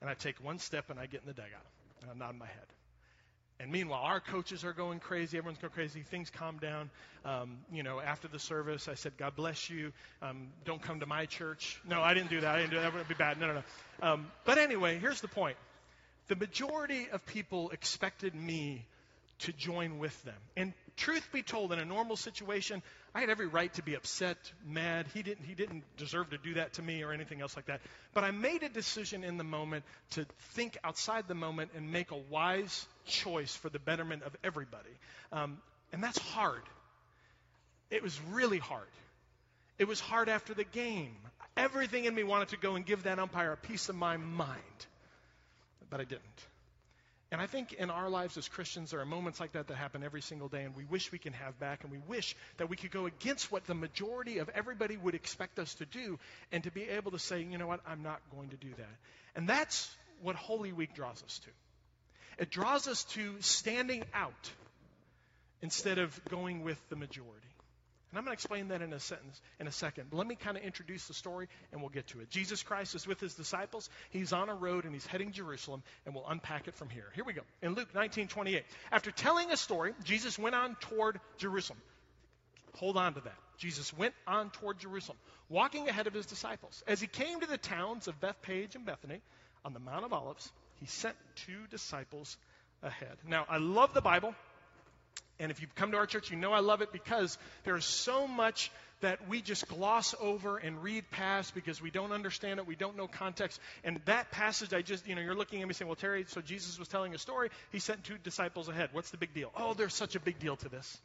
and 0.00 0.10
I 0.10 0.14
take 0.14 0.44
one 0.44 0.58
step, 0.58 0.90
and 0.90 0.98
I 0.98 1.06
get 1.06 1.22
in 1.22 1.26
the 1.28 1.32
dugout, 1.32 1.66
and 2.02 2.10
I 2.10 2.26
nod 2.26 2.38
my 2.38 2.46
head. 2.46 2.66
And 3.60 3.70
meanwhile, 3.70 4.00
our 4.00 4.20
coaches 4.20 4.64
are 4.64 4.72
going 4.72 5.00
crazy. 5.00 5.36
Everyone's 5.36 5.58
going 5.58 5.72
crazy. 5.72 6.00
Things 6.00 6.30
calm 6.30 6.56
down. 6.58 6.88
Um, 7.26 7.58
you 7.70 7.82
know, 7.82 8.00
after 8.00 8.26
the 8.26 8.38
service, 8.38 8.88
I 8.88 8.94
said, 8.94 9.18
God 9.18 9.36
bless 9.36 9.68
you. 9.68 9.92
Um, 10.22 10.48
don't 10.64 10.80
come 10.80 11.00
to 11.00 11.06
my 11.06 11.26
church. 11.26 11.78
No, 11.86 12.00
I 12.00 12.14
didn't 12.14 12.30
do 12.30 12.40
that. 12.40 12.54
I 12.54 12.58
didn't 12.58 12.70
do 12.70 12.76
that. 12.76 12.84
That 12.84 12.94
would 12.94 13.08
be 13.08 13.14
bad. 13.14 13.38
No, 13.38 13.48
no, 13.48 13.54
no. 13.54 13.62
Um, 14.08 14.26
but 14.46 14.56
anyway, 14.56 14.98
here's 14.98 15.20
the 15.20 15.28
point. 15.28 15.58
The 16.28 16.36
majority 16.36 17.08
of 17.12 17.26
people 17.26 17.68
expected 17.68 18.34
me 18.34 18.86
to 19.40 19.52
join 19.52 19.98
with 19.98 20.22
them. 20.24 20.34
And 20.56 20.72
truth 21.00 21.28
be 21.32 21.42
told, 21.42 21.72
in 21.72 21.78
a 21.78 21.84
normal 21.84 22.16
situation, 22.16 22.82
I 23.14 23.20
had 23.20 23.30
every 23.30 23.46
right 23.46 23.72
to 23.74 23.82
be 23.82 23.94
upset, 23.94 24.36
mad. 24.66 25.06
He 25.12 25.22
didn't, 25.22 25.44
he 25.44 25.54
didn't 25.54 25.82
deserve 25.96 26.30
to 26.30 26.38
do 26.38 26.54
that 26.54 26.74
to 26.74 26.82
me 26.82 27.02
or 27.02 27.12
anything 27.12 27.40
else 27.40 27.56
like 27.56 27.66
that. 27.66 27.80
But 28.14 28.24
I 28.24 28.30
made 28.30 28.62
a 28.62 28.68
decision 28.68 29.24
in 29.24 29.36
the 29.36 29.44
moment 29.44 29.84
to 30.10 30.26
think 30.54 30.78
outside 30.84 31.26
the 31.26 31.34
moment 31.34 31.70
and 31.76 31.90
make 31.90 32.10
a 32.10 32.16
wise 32.30 32.86
choice 33.06 33.54
for 33.54 33.70
the 33.70 33.78
betterment 33.78 34.22
of 34.22 34.36
everybody. 34.44 34.90
Um, 35.32 35.58
and 35.92 36.02
that's 36.02 36.18
hard. 36.18 36.62
It 37.90 38.02
was 38.02 38.18
really 38.30 38.58
hard. 38.58 38.86
It 39.78 39.88
was 39.88 39.98
hard 39.98 40.28
after 40.28 40.54
the 40.54 40.64
game. 40.64 41.16
Everything 41.56 42.04
in 42.04 42.14
me 42.14 42.22
wanted 42.22 42.48
to 42.48 42.58
go 42.58 42.76
and 42.76 42.86
give 42.86 43.04
that 43.04 43.18
umpire 43.18 43.52
a 43.52 43.56
piece 43.56 43.88
of 43.88 43.96
my 43.96 44.16
mind. 44.16 44.86
But 45.88 46.00
I 46.00 46.04
didn't. 46.04 46.22
And 47.32 47.40
I 47.40 47.46
think 47.46 47.72
in 47.74 47.90
our 47.90 48.10
lives 48.10 48.36
as 48.36 48.48
Christians, 48.48 48.90
there 48.90 48.98
are 48.98 49.06
moments 49.06 49.38
like 49.38 49.52
that 49.52 49.68
that 49.68 49.76
happen 49.76 50.02
every 50.02 50.20
single 50.20 50.48
day, 50.48 50.64
and 50.64 50.74
we 50.74 50.84
wish 50.84 51.12
we 51.12 51.18
can 51.18 51.32
have 51.34 51.58
back, 51.60 51.84
and 51.84 51.92
we 51.92 52.00
wish 52.08 52.34
that 52.56 52.68
we 52.68 52.76
could 52.76 52.90
go 52.90 53.06
against 53.06 53.52
what 53.52 53.66
the 53.66 53.74
majority 53.74 54.38
of 54.38 54.48
everybody 54.48 54.96
would 54.96 55.14
expect 55.14 55.60
us 55.60 55.74
to 55.74 55.86
do, 55.86 56.18
and 56.50 56.64
to 56.64 56.72
be 56.72 56.82
able 56.88 57.12
to 57.12 57.20
say, 57.20 57.40
you 57.40 57.56
know 57.56 57.68
what, 57.68 57.80
I'm 57.86 58.02
not 58.02 58.20
going 58.34 58.48
to 58.48 58.56
do 58.56 58.70
that. 58.76 58.96
And 59.36 59.48
that's 59.48 59.88
what 60.22 60.34
Holy 60.34 60.72
Week 60.72 60.92
draws 60.94 61.22
us 61.22 61.38
to. 61.44 61.50
It 62.42 62.50
draws 62.50 62.88
us 62.88 63.04
to 63.04 63.36
standing 63.40 64.02
out 64.12 64.50
instead 65.62 65.98
of 65.98 66.20
going 66.30 66.64
with 66.64 66.80
the 66.88 66.96
majority. 66.96 67.49
And 68.10 68.18
I'm 68.18 68.24
going 68.24 68.36
to 68.36 68.40
explain 68.40 68.68
that 68.68 68.82
in 68.82 68.92
a 68.92 68.98
sentence 68.98 69.40
in 69.60 69.68
a 69.68 69.72
second. 69.72 70.06
But 70.10 70.16
let 70.16 70.26
me 70.26 70.34
kind 70.34 70.56
of 70.56 70.64
introduce 70.64 71.06
the 71.06 71.14
story 71.14 71.48
and 71.70 71.80
we'll 71.80 71.90
get 71.90 72.08
to 72.08 72.20
it. 72.20 72.28
Jesus 72.28 72.62
Christ 72.62 72.94
is 72.96 73.06
with 73.06 73.20
his 73.20 73.34
disciples. 73.34 73.88
He's 74.10 74.32
on 74.32 74.48
a 74.48 74.54
road 74.54 74.84
and 74.84 74.92
he's 74.92 75.06
heading 75.06 75.30
Jerusalem, 75.30 75.82
and 76.04 76.14
we'll 76.14 76.26
unpack 76.26 76.66
it 76.66 76.74
from 76.74 76.88
here. 76.88 77.06
Here 77.14 77.24
we 77.24 77.32
go. 77.32 77.42
In 77.62 77.74
Luke 77.74 77.92
19:28. 77.94 78.64
After 78.90 79.12
telling 79.12 79.52
a 79.52 79.56
story, 79.56 79.94
Jesus 80.04 80.38
went 80.38 80.56
on 80.56 80.74
toward 80.76 81.20
Jerusalem. 81.38 81.80
Hold 82.76 82.96
on 82.96 83.14
to 83.14 83.20
that. 83.20 83.36
Jesus 83.58 83.92
went 83.92 84.14
on 84.26 84.50
toward 84.50 84.78
Jerusalem, 84.78 85.18
walking 85.48 85.88
ahead 85.88 86.06
of 86.06 86.14
his 86.14 86.26
disciples. 86.26 86.82
As 86.86 87.00
he 87.00 87.06
came 87.06 87.40
to 87.40 87.46
the 87.46 87.58
towns 87.58 88.08
of 88.08 88.18
Bethphage 88.20 88.74
and 88.74 88.86
Bethany 88.86 89.20
on 89.64 89.74
the 89.74 89.80
Mount 89.80 90.04
of 90.04 90.12
Olives, 90.12 90.50
he 90.76 90.86
sent 90.86 91.14
two 91.46 91.66
disciples 91.70 92.38
ahead. 92.82 93.18
Now, 93.26 93.44
I 93.48 93.58
love 93.58 93.92
the 93.92 94.00
Bible. 94.00 94.34
And 95.40 95.50
if 95.50 95.60
you've 95.60 95.74
come 95.74 95.90
to 95.92 95.96
our 95.96 96.06
church, 96.06 96.30
you 96.30 96.36
know 96.36 96.52
I 96.52 96.60
love 96.60 96.82
it 96.82 96.92
because 96.92 97.38
there's 97.64 97.86
so 97.86 98.28
much 98.28 98.70
that 99.00 99.26
we 99.28 99.40
just 99.40 99.66
gloss 99.68 100.14
over 100.20 100.58
and 100.58 100.82
read 100.82 101.10
past 101.10 101.54
because 101.54 101.80
we 101.80 101.90
don't 101.90 102.12
understand 102.12 102.60
it, 102.60 102.66
we 102.66 102.76
don't 102.76 102.96
know 102.96 103.08
context. 103.08 103.58
And 103.82 104.00
that 104.04 104.30
passage, 104.30 104.74
I 104.74 104.82
just, 104.82 105.06
you 105.08 105.14
know, 105.14 105.22
you're 105.22 105.34
looking 105.34 105.62
at 105.62 105.68
me 105.68 105.74
saying, 105.74 105.88
well, 105.88 105.96
Terry, 105.96 106.26
so 106.28 106.42
Jesus 106.42 106.78
was 106.78 106.88
telling 106.88 107.14
a 107.14 107.18
story. 107.18 107.48
He 107.72 107.78
sent 107.78 108.04
two 108.04 108.18
disciples 108.18 108.68
ahead. 108.68 108.90
What's 108.92 109.10
the 109.10 109.16
big 109.16 109.32
deal? 109.32 109.50
Oh, 109.56 109.74
there's 109.74 109.94
such 109.94 110.14
a 110.14 110.20
big 110.20 110.38
deal 110.38 110.56
to 110.56 110.68
this. 110.68 111.00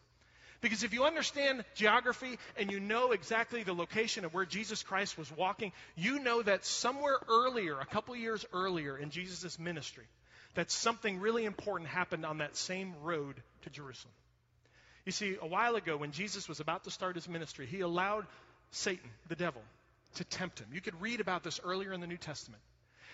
Because 0.62 0.84
if 0.84 0.94
you 0.94 1.04
understand 1.04 1.64
geography 1.76 2.38
and 2.58 2.72
you 2.72 2.80
know 2.80 3.12
exactly 3.12 3.64
the 3.64 3.74
location 3.74 4.26
of 4.26 4.34
where 4.34 4.46
Jesus 4.46 4.84
Christ 4.84 5.18
was 5.18 5.32
walking, 5.32 5.72
you 5.96 6.20
know 6.20 6.42
that 6.42 6.66
somewhere 6.66 7.18
earlier, 7.30 7.80
a 7.80 7.86
couple 7.86 8.16
years 8.16 8.46
earlier 8.52 8.98
in 8.98 9.12
Jesus' 9.12 9.60
ministry, 9.60 10.06
that 10.56 10.72
something 10.72 11.20
really 11.20 11.46
important 11.46 11.90
happened 11.90 12.26
on 12.26 12.40
that 12.40 12.56
same 12.58 12.94
road 13.04 13.36
to 13.64 13.70
Jerusalem. 13.70 14.14
You 15.06 15.12
see, 15.12 15.38
a 15.40 15.48
while 15.48 15.76
ago, 15.76 15.98
when 15.98 16.12
Jesus 16.12 16.50
was 16.50 16.60
about 16.60 16.84
to 16.86 16.92
start 16.92 17.16
his 17.16 17.30
ministry, 17.30 17.68
he 17.68 17.82
allowed 17.82 18.26
Satan, 18.72 19.10
the 19.30 19.36
devil, 19.36 19.62
to 20.16 20.24
tempt 20.24 20.60
him. 20.60 20.68
You 20.74 20.82
could 20.82 21.00
read 21.00 21.20
about 21.20 21.44
this 21.44 21.60
earlier 21.64 21.94
in 21.94 22.02
the 22.02 22.08
New 22.08 22.18
Testament. 22.18 22.62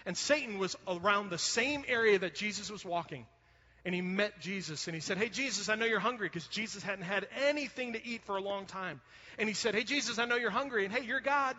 And 0.06 0.18
Satan 0.18 0.58
was 0.58 0.76
around 0.88 1.30
the 1.30 1.38
same 1.38 1.84
area 1.88 2.18
that 2.20 2.34
Jesus 2.34 2.72
was 2.72 2.86
walking. 2.86 3.26
And 3.84 3.94
he 3.94 4.02
met 4.02 4.40
Jesus 4.40 4.88
and 4.88 4.96
he 4.96 5.02
said, 5.02 5.18
Hey, 5.18 5.30
Jesus, 5.30 5.68
I 5.68 5.76
know 5.76 5.86
you're 5.86 6.00
hungry 6.00 6.28
because 6.28 6.48
Jesus 6.48 6.84
hadn't 6.84 7.04
had 7.04 7.28
anything 7.48 7.94
to 7.94 8.06
eat 8.06 8.24
for 8.26 8.38
a 8.38 8.42
long 8.42 8.66
time. 8.66 9.02
And 9.38 9.50
he 9.50 9.56
said, 9.56 9.76
Hey, 9.76 9.84
Jesus, 9.84 10.20
I 10.20 10.26
know 10.26 10.36
you're 10.36 10.52
hungry. 10.52 10.86
And 10.86 10.94
hey, 10.94 11.04
you're 11.04 11.20
God. 11.20 11.56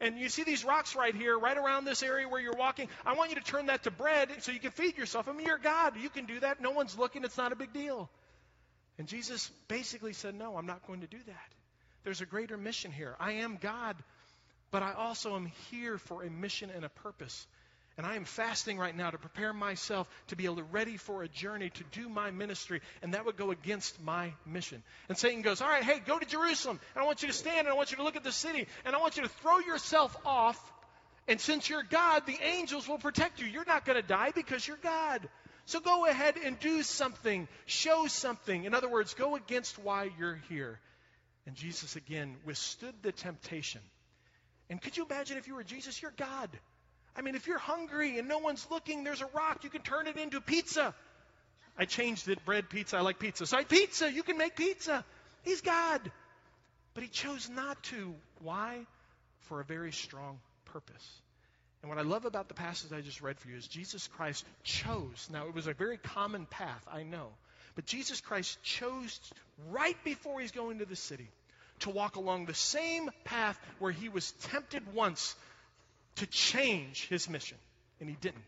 And 0.00 0.18
you 0.18 0.28
see 0.28 0.42
these 0.42 0.64
rocks 0.64 0.96
right 0.96 1.14
here, 1.14 1.38
right 1.38 1.56
around 1.56 1.84
this 1.84 2.02
area 2.02 2.28
where 2.28 2.40
you're 2.40 2.56
walking. 2.56 2.88
I 3.06 3.14
want 3.14 3.30
you 3.30 3.36
to 3.36 3.42
turn 3.42 3.66
that 3.66 3.84
to 3.84 3.92
bread 3.92 4.28
so 4.40 4.50
you 4.50 4.58
can 4.58 4.72
feed 4.72 4.98
yourself. 4.98 5.28
I 5.28 5.32
mean, 5.32 5.46
you're 5.46 5.58
God. 5.58 5.96
You 5.96 6.08
can 6.08 6.26
do 6.26 6.40
that. 6.40 6.60
No 6.60 6.72
one's 6.72 6.98
looking. 6.98 7.22
It's 7.22 7.36
not 7.36 7.52
a 7.52 7.56
big 7.56 7.72
deal. 7.72 8.10
And 8.98 9.08
Jesus 9.08 9.50
basically 9.68 10.12
said, 10.12 10.34
No, 10.34 10.56
I'm 10.56 10.66
not 10.66 10.86
going 10.86 11.00
to 11.00 11.06
do 11.06 11.18
that. 11.26 11.48
There's 12.04 12.20
a 12.20 12.26
greater 12.26 12.56
mission 12.56 12.90
here. 12.90 13.16
I 13.20 13.32
am 13.32 13.58
God, 13.60 13.96
but 14.70 14.82
I 14.82 14.92
also 14.92 15.36
am 15.36 15.46
here 15.70 15.98
for 15.98 16.22
a 16.22 16.30
mission 16.30 16.70
and 16.70 16.84
a 16.84 16.88
purpose. 16.88 17.46
And 17.98 18.06
I 18.06 18.16
am 18.16 18.24
fasting 18.24 18.78
right 18.78 18.96
now 18.96 19.10
to 19.10 19.18
prepare 19.18 19.52
myself 19.52 20.08
to 20.28 20.36
be 20.36 20.48
ready 20.48 20.96
for 20.96 21.22
a 21.22 21.28
journey 21.28 21.68
to 21.70 21.84
do 21.92 22.08
my 22.08 22.30
ministry, 22.30 22.80
and 23.02 23.12
that 23.12 23.26
would 23.26 23.36
go 23.36 23.50
against 23.50 24.02
my 24.02 24.32
mission. 24.46 24.82
And 25.10 25.18
Satan 25.18 25.42
goes, 25.42 25.60
All 25.60 25.68
right, 25.68 25.84
hey, 25.84 26.00
go 26.04 26.18
to 26.18 26.24
Jerusalem, 26.24 26.80
and 26.94 27.02
I 27.02 27.06
want 27.06 27.22
you 27.22 27.28
to 27.28 27.34
stand, 27.34 27.60
and 27.60 27.68
I 27.68 27.74
want 27.74 27.90
you 27.90 27.98
to 27.98 28.02
look 28.02 28.16
at 28.16 28.24
the 28.24 28.32
city, 28.32 28.66
and 28.86 28.96
I 28.96 28.98
want 28.98 29.16
you 29.16 29.24
to 29.24 29.28
throw 29.28 29.58
yourself 29.58 30.16
off. 30.24 30.58
And 31.28 31.40
since 31.40 31.68
you're 31.68 31.84
God, 31.84 32.26
the 32.26 32.38
angels 32.42 32.88
will 32.88 32.98
protect 32.98 33.40
you. 33.40 33.46
You're 33.46 33.64
not 33.66 33.84
going 33.84 34.00
to 34.00 34.06
die 34.06 34.32
because 34.34 34.66
you're 34.66 34.78
God. 34.78 35.28
So 35.66 35.80
go 35.80 36.06
ahead 36.06 36.34
and 36.44 36.58
do 36.58 36.82
something, 36.82 37.48
show 37.66 38.06
something. 38.06 38.64
In 38.64 38.74
other 38.74 38.88
words, 38.88 39.14
go 39.14 39.36
against 39.36 39.78
why 39.78 40.10
you're 40.18 40.40
here. 40.48 40.80
And 41.46 41.54
Jesus 41.54 41.96
again 41.96 42.36
withstood 42.44 42.94
the 43.02 43.12
temptation. 43.12 43.80
And 44.70 44.80
could 44.80 44.96
you 44.96 45.04
imagine 45.04 45.38
if 45.38 45.46
you 45.46 45.54
were 45.54 45.64
Jesus? 45.64 46.00
You're 46.00 46.14
God. 46.16 46.50
I 47.16 47.22
mean, 47.22 47.34
if 47.34 47.46
you're 47.46 47.58
hungry 47.58 48.18
and 48.18 48.28
no 48.28 48.38
one's 48.38 48.66
looking, 48.70 49.04
there's 49.04 49.20
a 49.20 49.28
rock, 49.34 49.64
you 49.64 49.70
can 49.70 49.82
turn 49.82 50.06
it 50.06 50.16
into 50.16 50.40
pizza. 50.40 50.94
I 51.76 51.84
changed 51.84 52.28
it, 52.28 52.44
bread 52.44 52.68
pizza. 52.68 52.96
I 52.96 53.00
like 53.00 53.18
pizza. 53.18 53.46
So 53.46 53.56
I 53.56 53.64
pizza, 53.64 54.10
you 54.10 54.22
can 54.22 54.38
make 54.38 54.56
pizza. 54.56 55.04
He's 55.42 55.60
God. 55.60 56.00
But 56.94 57.02
he 57.02 57.08
chose 57.08 57.48
not 57.48 57.82
to. 57.84 58.14
Why? 58.40 58.86
For 59.40 59.60
a 59.60 59.64
very 59.64 59.92
strong 59.92 60.38
purpose. 60.66 61.21
And 61.82 61.88
what 61.88 61.98
I 61.98 62.02
love 62.02 62.24
about 62.24 62.48
the 62.48 62.54
passage 62.54 62.92
I 62.92 63.00
just 63.00 63.20
read 63.20 63.38
for 63.38 63.48
you 63.48 63.56
is 63.56 63.66
Jesus 63.66 64.08
Christ 64.16 64.44
chose. 64.62 65.28
Now, 65.32 65.46
it 65.48 65.54
was 65.54 65.66
a 65.66 65.74
very 65.74 65.96
common 65.96 66.46
path, 66.46 66.82
I 66.90 67.02
know. 67.02 67.28
But 67.74 67.86
Jesus 67.86 68.20
Christ 68.20 68.62
chose 68.62 69.18
right 69.70 69.96
before 70.04 70.40
he's 70.40 70.52
going 70.52 70.78
to 70.78 70.84
the 70.84 70.96
city 70.96 71.28
to 71.80 71.90
walk 71.90 72.16
along 72.16 72.46
the 72.46 72.54
same 72.54 73.10
path 73.24 73.58
where 73.80 73.90
he 73.90 74.08
was 74.08 74.30
tempted 74.50 74.94
once 74.94 75.34
to 76.16 76.26
change 76.26 77.08
his 77.08 77.28
mission. 77.28 77.58
And 78.00 78.08
he 78.08 78.16
didn't. 78.20 78.44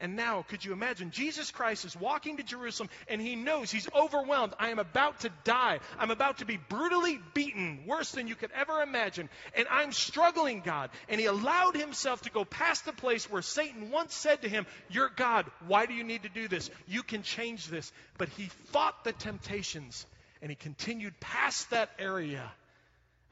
And 0.00 0.14
now, 0.14 0.44
could 0.48 0.64
you 0.64 0.72
imagine? 0.72 1.10
Jesus 1.10 1.50
Christ 1.50 1.84
is 1.84 1.96
walking 1.96 2.36
to 2.36 2.44
Jerusalem 2.44 2.88
and 3.08 3.20
he 3.20 3.34
knows 3.34 3.68
he's 3.68 3.88
overwhelmed. 3.92 4.54
I 4.56 4.68
am 4.68 4.78
about 4.78 5.20
to 5.20 5.30
die. 5.42 5.80
I'm 5.98 6.12
about 6.12 6.38
to 6.38 6.44
be 6.44 6.56
brutally 6.56 7.18
beaten, 7.34 7.82
worse 7.84 8.12
than 8.12 8.28
you 8.28 8.36
could 8.36 8.52
ever 8.52 8.80
imagine. 8.80 9.28
And 9.56 9.66
I'm 9.68 9.90
struggling, 9.90 10.60
God. 10.60 10.90
And 11.08 11.20
he 11.20 11.26
allowed 11.26 11.74
himself 11.74 12.22
to 12.22 12.30
go 12.30 12.44
past 12.44 12.84
the 12.84 12.92
place 12.92 13.28
where 13.28 13.42
Satan 13.42 13.90
once 13.90 14.14
said 14.14 14.42
to 14.42 14.48
him, 14.48 14.66
You're 14.88 15.10
God. 15.10 15.46
Why 15.66 15.86
do 15.86 15.94
you 15.94 16.04
need 16.04 16.22
to 16.22 16.28
do 16.28 16.46
this? 16.46 16.70
You 16.86 17.02
can 17.02 17.24
change 17.24 17.66
this. 17.66 17.90
But 18.18 18.28
he 18.30 18.44
fought 18.66 19.02
the 19.02 19.12
temptations 19.12 20.06
and 20.40 20.48
he 20.48 20.54
continued 20.54 21.18
past 21.18 21.70
that 21.70 21.90
area 21.98 22.52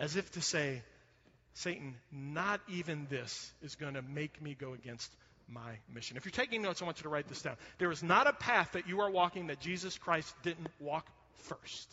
as 0.01 0.17
if 0.17 0.33
to 0.33 0.43
say, 0.43 0.83
Satan, 1.55 1.95
not 2.11 2.61
even 2.69 3.07
this 3.09 3.53
is 3.63 3.77
going 3.77 3.95
to 3.95 4.03
make 4.03 4.43
me 4.43 4.57
go 4.59 4.73
against 4.73 5.11
my 5.49 5.79
mission. 5.95 6.17
If 6.17 6.25
you're 6.25 6.33
taking 6.33 6.63
notes, 6.63 6.83
I 6.83 6.85
want 6.85 6.99
you 6.99 7.05
to 7.05 7.09
write 7.09 7.29
this 7.29 7.43
down. 7.43 7.57
There 7.79 7.91
is 7.91 8.03
not 8.03 8.27
a 8.27 8.33
path 8.33 8.73
that 8.73 8.89
you 8.89 9.01
are 9.01 9.11
walking 9.11 9.49
that 9.49 9.61
Jesus 9.61 9.97
Christ 9.99 10.35
didn't 10.43 10.69
walk 10.81 11.07
first. 11.45 11.89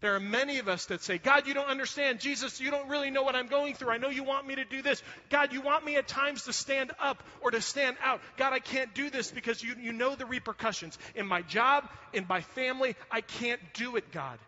There 0.00 0.14
are 0.14 0.20
many 0.20 0.60
of 0.60 0.68
us 0.68 0.86
that 0.86 1.02
say, 1.02 1.18
God, 1.18 1.48
you 1.48 1.54
don't 1.54 1.66
understand. 1.66 2.20
Jesus, 2.20 2.60
you 2.60 2.70
don't 2.70 2.88
really 2.88 3.10
know 3.10 3.24
what 3.24 3.34
I'm 3.34 3.48
going 3.48 3.74
through. 3.74 3.90
I 3.90 3.98
know 3.98 4.10
you 4.10 4.22
want 4.22 4.46
me 4.46 4.54
to 4.54 4.64
do 4.64 4.80
this. 4.80 5.02
God, 5.28 5.52
you 5.52 5.60
want 5.60 5.84
me 5.84 5.96
at 5.96 6.06
times 6.06 6.44
to 6.44 6.52
stand 6.52 6.92
up 7.00 7.20
or 7.40 7.50
to 7.50 7.60
stand 7.60 7.96
out. 8.04 8.20
God, 8.36 8.52
I 8.52 8.60
can't 8.60 8.94
do 8.94 9.10
this 9.10 9.32
because 9.32 9.60
you, 9.60 9.74
you 9.80 9.92
know 9.92 10.14
the 10.14 10.24
repercussions. 10.24 10.96
In 11.16 11.26
my 11.26 11.42
job, 11.42 11.88
in 12.12 12.26
my 12.28 12.42
family, 12.42 12.94
I 13.10 13.22
can't 13.22 13.60
do 13.74 13.96
it, 13.96 14.12
God. 14.12 14.38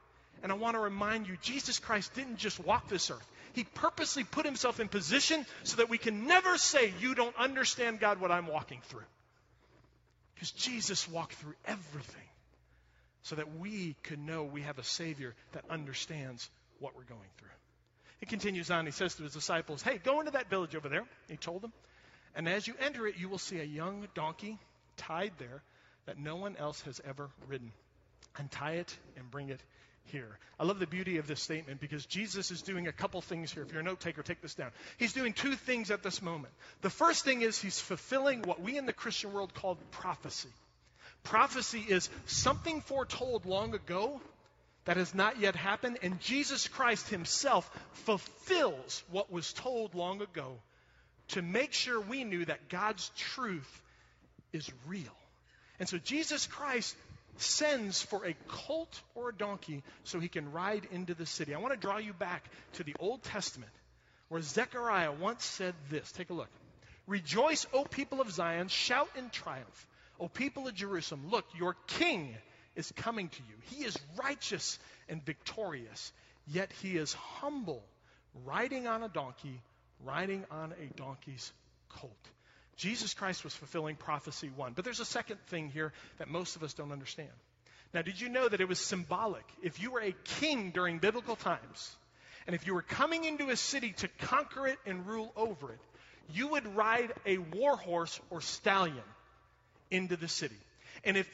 And 0.44 0.52
I 0.52 0.54
want 0.54 0.76
to 0.76 0.80
remind 0.80 1.26
you, 1.26 1.36
Jesus 1.42 1.80
Christ 1.80 2.14
didn't 2.14 2.36
just 2.36 2.60
walk 2.60 2.88
this 2.88 3.10
earth. 3.10 3.28
He 3.52 3.64
purposely 3.64 4.24
put 4.24 4.46
himself 4.46 4.80
in 4.80 4.88
position 4.88 5.44
so 5.64 5.76
that 5.76 5.88
we 5.88 5.98
can 5.98 6.26
never 6.26 6.56
say, 6.56 6.92
You 7.00 7.14
don't 7.14 7.36
understand, 7.36 8.00
God, 8.00 8.20
what 8.20 8.30
I'm 8.30 8.46
walking 8.46 8.80
through. 8.84 9.04
Because 10.34 10.52
Jesus 10.52 11.08
walked 11.08 11.34
through 11.34 11.54
everything 11.66 12.22
so 13.22 13.36
that 13.36 13.58
we 13.58 13.96
could 14.02 14.18
know 14.18 14.44
we 14.44 14.62
have 14.62 14.78
a 14.78 14.84
Savior 14.84 15.34
that 15.52 15.64
understands 15.68 16.48
what 16.78 16.96
we're 16.96 17.04
going 17.04 17.20
through. 17.38 17.48
He 18.20 18.26
continues 18.26 18.70
on. 18.70 18.86
He 18.86 18.92
says 18.92 19.14
to 19.16 19.22
his 19.22 19.32
disciples, 19.32 19.82
Hey, 19.82 19.98
go 19.98 20.20
into 20.20 20.32
that 20.32 20.48
village 20.48 20.74
over 20.74 20.88
there. 20.88 21.04
He 21.28 21.36
told 21.36 21.62
them. 21.62 21.72
And 22.34 22.48
as 22.48 22.66
you 22.66 22.74
enter 22.80 23.06
it, 23.06 23.16
you 23.18 23.28
will 23.28 23.38
see 23.38 23.60
a 23.60 23.64
young 23.64 24.06
donkey 24.14 24.58
tied 24.96 25.32
there 25.38 25.62
that 26.06 26.18
no 26.18 26.36
one 26.36 26.56
else 26.56 26.80
has 26.82 27.00
ever 27.04 27.30
ridden. 27.48 27.72
Untie 28.36 28.74
it 28.74 28.96
and 29.16 29.30
bring 29.30 29.48
it 29.50 29.60
here. 30.04 30.38
I 30.58 30.64
love 30.64 30.78
the 30.78 30.86
beauty 30.86 31.18
of 31.18 31.26
this 31.26 31.40
statement 31.40 31.80
because 31.80 32.04
Jesus 32.06 32.50
is 32.50 32.62
doing 32.62 32.86
a 32.86 32.92
couple 32.92 33.20
things 33.20 33.52
here. 33.52 33.62
If 33.62 33.72
you're 33.72 33.80
a 33.80 33.84
note 33.84 34.00
taker, 34.00 34.22
take 34.22 34.42
this 34.42 34.54
down. 34.54 34.70
He's 34.98 35.12
doing 35.12 35.32
two 35.32 35.54
things 35.54 35.90
at 35.90 36.02
this 36.02 36.20
moment. 36.20 36.52
The 36.82 36.90
first 36.90 37.24
thing 37.24 37.42
is 37.42 37.60
he's 37.60 37.78
fulfilling 37.78 38.42
what 38.42 38.60
we 38.60 38.76
in 38.76 38.86
the 38.86 38.92
Christian 38.92 39.32
world 39.32 39.54
call 39.54 39.78
prophecy. 39.90 40.50
Prophecy 41.22 41.84
is 41.88 42.08
something 42.26 42.80
foretold 42.80 43.46
long 43.46 43.74
ago 43.74 44.20
that 44.86 44.96
has 44.96 45.14
not 45.14 45.38
yet 45.38 45.54
happened, 45.54 45.98
and 46.02 46.20
Jesus 46.20 46.66
Christ 46.66 47.08
himself 47.08 47.70
fulfills 48.04 49.02
what 49.10 49.30
was 49.30 49.52
told 49.52 49.94
long 49.94 50.22
ago 50.22 50.58
to 51.28 51.42
make 51.42 51.72
sure 51.72 52.00
we 52.00 52.24
knew 52.24 52.44
that 52.44 52.68
God's 52.68 53.10
truth 53.16 53.82
is 54.52 54.70
real. 54.86 55.14
And 55.78 55.88
so 55.88 55.98
Jesus 55.98 56.46
Christ 56.46 56.96
sends 57.40 58.02
for 58.02 58.26
a 58.26 58.34
colt 58.48 59.00
or 59.14 59.30
a 59.30 59.34
donkey 59.34 59.82
so 60.04 60.20
he 60.20 60.28
can 60.28 60.52
ride 60.52 60.86
into 60.92 61.14
the 61.14 61.26
city. 61.26 61.54
I 61.54 61.58
want 61.58 61.74
to 61.74 61.80
draw 61.80 61.98
you 61.98 62.12
back 62.12 62.44
to 62.74 62.84
the 62.84 62.94
Old 62.98 63.22
Testament 63.22 63.72
where 64.28 64.40
Zechariah 64.40 65.12
once 65.12 65.44
said 65.44 65.74
this. 65.90 66.10
Take 66.12 66.30
a 66.30 66.34
look. 66.34 66.48
Rejoice, 67.06 67.66
O 67.72 67.84
people 67.84 68.20
of 68.20 68.30
Zion, 68.30 68.68
shout 68.68 69.08
in 69.16 69.30
triumph. 69.30 69.86
O 70.20 70.28
people 70.28 70.68
of 70.68 70.74
Jerusalem, 70.74 71.28
look, 71.30 71.44
your 71.58 71.76
king 71.86 72.36
is 72.76 72.92
coming 72.92 73.28
to 73.28 73.42
you. 73.48 73.76
He 73.76 73.84
is 73.84 73.96
righteous 74.22 74.78
and 75.08 75.24
victorious, 75.24 76.12
yet 76.46 76.70
he 76.80 76.96
is 76.96 77.12
humble, 77.12 77.82
riding 78.44 78.86
on 78.86 79.02
a 79.02 79.08
donkey, 79.08 79.60
riding 80.04 80.44
on 80.50 80.72
a 80.72 80.96
donkey's 80.96 81.52
colt. 81.88 82.12
Jesus 82.80 83.12
Christ 83.12 83.44
was 83.44 83.54
fulfilling 83.54 83.94
prophecy 83.94 84.50
one. 84.56 84.72
But 84.72 84.86
there's 84.86 85.00
a 85.00 85.04
second 85.04 85.38
thing 85.48 85.68
here 85.68 85.92
that 86.16 86.28
most 86.28 86.56
of 86.56 86.62
us 86.62 86.72
don't 86.72 86.92
understand. 86.92 87.28
Now, 87.92 88.00
did 88.00 88.18
you 88.18 88.30
know 88.30 88.48
that 88.48 88.62
it 88.62 88.68
was 88.68 88.78
symbolic? 88.78 89.44
If 89.62 89.82
you 89.82 89.90
were 89.90 90.00
a 90.00 90.14
king 90.40 90.70
during 90.70 90.98
biblical 90.98 91.36
times, 91.36 91.94
and 92.46 92.56
if 92.56 92.66
you 92.66 92.72
were 92.72 92.82
coming 92.82 93.24
into 93.24 93.50
a 93.50 93.56
city 93.56 93.92
to 93.98 94.08
conquer 94.20 94.66
it 94.66 94.78
and 94.86 95.06
rule 95.06 95.30
over 95.36 95.72
it, 95.72 95.80
you 96.32 96.48
would 96.48 96.74
ride 96.74 97.12
a 97.26 97.36
war 97.36 97.76
horse 97.76 98.18
or 98.30 98.40
stallion 98.40 98.96
into 99.90 100.16
the 100.16 100.28
city. 100.28 100.56
And 101.04 101.18
if 101.18 101.28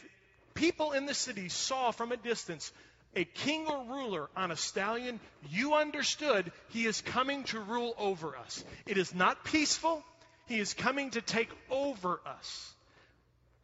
people 0.54 0.92
in 0.92 1.06
the 1.06 1.14
city 1.14 1.48
saw 1.48 1.92
from 1.92 2.10
a 2.10 2.16
distance 2.16 2.72
a 3.14 3.24
king 3.24 3.68
or 3.68 3.84
ruler 3.84 4.28
on 4.36 4.50
a 4.50 4.56
stallion, 4.56 5.20
you 5.48 5.74
understood 5.74 6.50
he 6.70 6.86
is 6.86 7.00
coming 7.02 7.44
to 7.44 7.60
rule 7.60 7.94
over 7.98 8.36
us. 8.36 8.64
It 8.84 8.98
is 8.98 9.14
not 9.14 9.44
peaceful. 9.44 10.02
He 10.46 10.60
is 10.60 10.74
coming 10.74 11.10
to 11.10 11.20
take 11.20 11.50
over 11.70 12.20
us. 12.24 12.74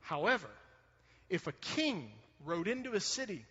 However, 0.00 0.48
if 1.30 1.46
a 1.46 1.52
king 1.52 2.10
rode 2.44 2.68
into 2.68 2.92
a 2.92 3.00
city 3.00 3.44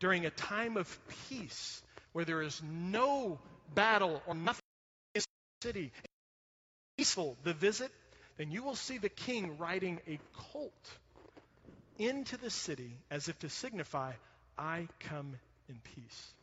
during 0.00 0.26
a 0.26 0.30
time 0.30 0.76
of 0.76 0.98
peace 1.28 1.82
where 2.12 2.24
there 2.24 2.42
is 2.42 2.62
no 2.62 3.38
battle 3.74 4.22
or 4.26 4.34
nothing 4.34 4.62
in 5.14 5.22
the 5.22 5.66
city, 5.66 5.92
peaceful 6.96 7.36
the 7.42 7.54
visit, 7.54 7.90
then 8.36 8.50
you 8.50 8.62
will 8.62 8.76
see 8.76 8.98
the 8.98 9.08
king 9.08 9.56
riding 9.58 10.00
a 10.06 10.18
colt 10.52 10.90
into 11.98 12.36
the 12.36 12.50
city 12.50 12.98
as 13.10 13.28
if 13.28 13.38
to 13.38 13.48
signify, 13.48 14.12
I 14.58 14.88
come 15.00 15.36
in 15.68 15.78
peace. 15.94 16.34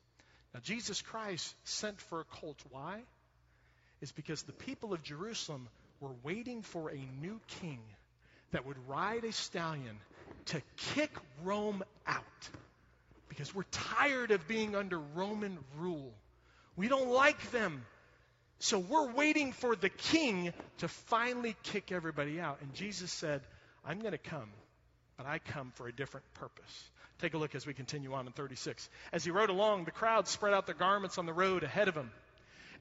Now, 0.53 0.59
Jesus 0.61 1.01
Christ 1.01 1.55
sent 1.63 2.01
for 2.01 2.19
a 2.19 2.25
colt. 2.25 2.59
Why? 2.69 3.01
Is 4.01 4.11
because 4.11 4.41
the 4.43 4.53
people 4.53 4.93
of 4.93 5.03
Jerusalem 5.03 5.67
were 6.01 6.11
waiting 6.23 6.63
for 6.63 6.89
a 6.89 6.99
new 7.21 7.39
king 7.61 7.79
that 8.51 8.65
would 8.65 8.77
ride 8.87 9.23
a 9.23 9.31
stallion 9.31 9.97
to 10.45 10.61
kick 10.95 11.11
Rome 11.43 11.83
out. 12.05 12.23
Because 13.29 13.55
we're 13.55 13.63
tired 13.71 14.31
of 14.31 14.47
being 14.47 14.75
under 14.75 14.99
Roman 14.99 15.57
rule. 15.77 16.11
We 16.75 16.89
don't 16.89 17.09
like 17.09 17.51
them. 17.51 17.85
So 18.59 18.77
we're 18.77 19.11
waiting 19.11 19.53
for 19.53 19.75
the 19.75 19.89
king 19.89 20.53
to 20.79 20.87
finally 20.87 21.55
kick 21.63 21.91
everybody 21.91 22.39
out. 22.41 22.59
And 22.61 22.73
Jesus 22.73 23.11
said, 23.11 23.41
I'm 23.85 23.99
going 23.99 24.11
to 24.11 24.17
come, 24.17 24.49
but 25.17 25.25
I 25.25 25.39
come 25.39 25.71
for 25.75 25.87
a 25.87 25.93
different 25.93 26.25
purpose. 26.35 26.89
Take 27.19 27.33
a 27.33 27.37
look 27.37 27.55
as 27.55 27.65
we 27.65 27.73
continue 27.73 28.13
on 28.13 28.27
in 28.27 28.33
36. 28.33 28.89
As 29.13 29.23
he 29.23 29.31
rode 29.31 29.49
along, 29.49 29.85
the 29.85 29.91
crowd 29.91 30.27
spread 30.27 30.53
out 30.53 30.65
their 30.65 30.75
garments 30.75 31.17
on 31.17 31.25
the 31.25 31.33
road 31.33 31.63
ahead 31.63 31.87
of 31.87 31.95
him. 31.95 32.11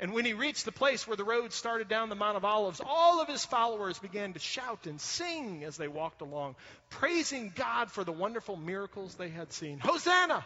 And 0.01 0.15
when 0.15 0.25
he 0.25 0.33
reached 0.33 0.65
the 0.65 0.73
place 0.73 1.07
where 1.07 1.17
the 1.17 1.25
road 1.25 1.53
started 1.53 1.87
down 1.89 2.09
the 2.09 2.15
Mount 2.15 2.39
of 2.39 2.45
Olives, 2.45 2.81
all 2.83 3.21
of 3.21 3.29
his 3.29 3.45
followers 3.45 3.99
began 3.99 4.33
to 4.33 4.39
shout 4.39 4.87
and 4.87 4.99
sing 4.99 5.63
as 5.63 5.77
they 5.77 5.89
walked 5.89 6.23
along, 6.23 6.57
praising 6.89 7.53
God 7.55 7.91
for 7.91 8.03
the 8.03 8.11
wonderful 8.11 8.57
miracles 8.57 9.15
they 9.15 9.29
had 9.29 9.53
seen. 9.53 9.79
Hosanna! 9.79 10.43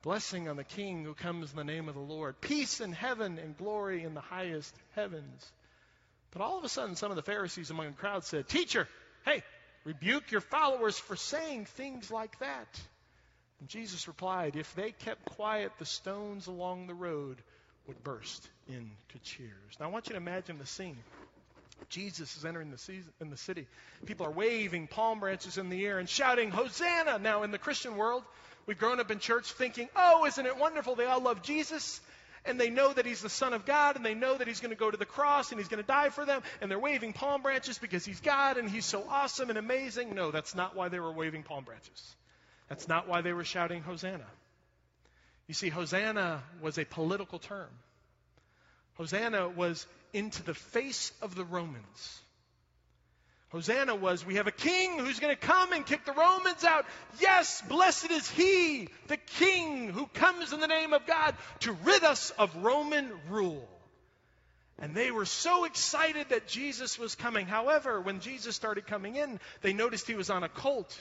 Blessing 0.00 0.48
on 0.48 0.56
the 0.56 0.64
King 0.64 1.04
who 1.04 1.12
comes 1.12 1.50
in 1.50 1.58
the 1.58 1.64
name 1.64 1.90
of 1.90 1.94
the 1.94 2.00
Lord. 2.00 2.40
Peace 2.40 2.80
in 2.80 2.92
heaven 2.92 3.38
and 3.38 3.56
glory 3.56 4.02
in 4.02 4.14
the 4.14 4.22
highest 4.22 4.74
heavens. 4.94 5.52
But 6.30 6.40
all 6.40 6.56
of 6.56 6.64
a 6.64 6.68
sudden, 6.70 6.96
some 6.96 7.10
of 7.10 7.16
the 7.16 7.22
Pharisees 7.22 7.70
among 7.70 7.88
the 7.88 7.92
crowd 7.92 8.24
said, 8.24 8.48
Teacher, 8.48 8.88
hey, 9.26 9.42
rebuke 9.84 10.30
your 10.30 10.40
followers 10.40 10.98
for 10.98 11.16
saying 11.16 11.66
things 11.66 12.10
like 12.10 12.38
that. 12.38 12.80
And 13.60 13.68
Jesus 13.68 14.08
replied, 14.08 14.56
If 14.56 14.74
they 14.74 14.92
kept 14.92 15.24
quiet, 15.26 15.72
the 15.78 15.84
stones 15.84 16.46
along 16.46 16.86
the 16.86 16.94
road 16.94 17.42
would 17.86 18.02
burst 18.02 18.48
into 18.68 19.18
cheers. 19.22 19.50
Now, 19.78 19.86
I 19.86 19.88
want 19.90 20.08
you 20.08 20.12
to 20.12 20.16
imagine 20.18 20.58
the 20.58 20.66
scene. 20.66 20.96
Jesus 21.88 22.36
is 22.36 22.44
entering 22.44 22.70
the, 22.70 22.78
season, 22.78 23.12
in 23.20 23.30
the 23.30 23.36
city. 23.36 23.66
People 24.06 24.26
are 24.26 24.30
waving 24.30 24.86
palm 24.86 25.20
branches 25.20 25.58
in 25.58 25.68
the 25.68 25.84
air 25.84 25.98
and 25.98 26.08
shouting, 26.08 26.50
Hosanna! 26.50 27.18
Now, 27.18 27.42
in 27.42 27.50
the 27.50 27.58
Christian 27.58 27.96
world, 27.96 28.22
we've 28.66 28.78
grown 28.78 29.00
up 29.00 29.10
in 29.10 29.18
church 29.18 29.52
thinking, 29.52 29.88
oh, 29.94 30.24
isn't 30.26 30.46
it 30.46 30.56
wonderful? 30.56 30.94
They 30.94 31.04
all 31.04 31.20
love 31.20 31.42
Jesus, 31.42 32.00
and 32.44 32.60
they 32.60 32.70
know 32.70 32.92
that 32.92 33.06
he's 33.06 33.20
the 33.20 33.28
Son 33.28 33.52
of 33.52 33.66
God, 33.66 33.96
and 33.96 34.04
they 34.04 34.14
know 34.14 34.36
that 34.36 34.46
he's 34.46 34.60
going 34.60 34.70
to 34.70 34.76
go 34.76 34.90
to 34.90 34.96
the 34.96 35.04
cross, 35.04 35.50
and 35.50 35.60
he's 35.60 35.68
going 35.68 35.82
to 35.82 35.86
die 35.86 36.08
for 36.08 36.24
them, 36.24 36.42
and 36.60 36.70
they're 36.70 36.78
waving 36.78 37.12
palm 37.12 37.42
branches 37.42 37.78
because 37.78 38.04
he's 38.04 38.20
God, 38.20 38.56
and 38.56 38.70
he's 38.70 38.86
so 38.86 39.04
awesome 39.08 39.50
and 39.50 39.58
amazing. 39.58 40.14
No, 40.14 40.30
that's 40.30 40.54
not 40.54 40.74
why 40.74 40.88
they 40.88 41.00
were 41.00 41.12
waving 41.12 41.42
palm 41.42 41.64
branches. 41.64 42.16
That's 42.68 42.88
not 42.88 43.08
why 43.08 43.20
they 43.20 43.32
were 43.32 43.44
shouting 43.44 43.82
Hosanna. 43.82 44.26
You 45.46 45.54
see, 45.54 45.68
Hosanna 45.68 46.42
was 46.60 46.78
a 46.78 46.84
political 46.84 47.38
term. 47.38 47.68
Hosanna 48.94 49.48
was 49.48 49.86
into 50.12 50.42
the 50.42 50.54
face 50.54 51.12
of 51.20 51.34
the 51.34 51.44
Romans. 51.44 52.20
Hosanna 53.50 53.94
was, 53.94 54.26
we 54.26 54.34
have 54.34 54.48
a 54.48 54.52
king 54.52 54.98
who's 54.98 55.20
going 55.20 55.34
to 55.34 55.40
come 55.40 55.72
and 55.72 55.86
kick 55.86 56.04
the 56.04 56.12
Romans 56.12 56.64
out. 56.64 56.86
Yes, 57.20 57.62
blessed 57.68 58.10
is 58.10 58.28
he, 58.28 58.88
the 59.06 59.16
king 59.16 59.90
who 59.90 60.06
comes 60.06 60.52
in 60.52 60.58
the 60.58 60.66
name 60.66 60.92
of 60.92 61.06
God 61.06 61.36
to 61.60 61.72
rid 61.84 62.02
us 62.02 62.30
of 62.30 62.56
Roman 62.56 63.12
rule. 63.30 63.68
And 64.80 64.92
they 64.94 65.12
were 65.12 65.24
so 65.24 65.66
excited 65.66 66.30
that 66.30 66.48
Jesus 66.48 66.98
was 66.98 67.14
coming. 67.14 67.46
However, 67.46 68.00
when 68.00 68.18
Jesus 68.18 68.56
started 68.56 68.88
coming 68.88 69.14
in, 69.14 69.38
they 69.62 69.72
noticed 69.72 70.08
he 70.08 70.16
was 70.16 70.30
on 70.30 70.42
a 70.42 70.48
colt. 70.48 70.98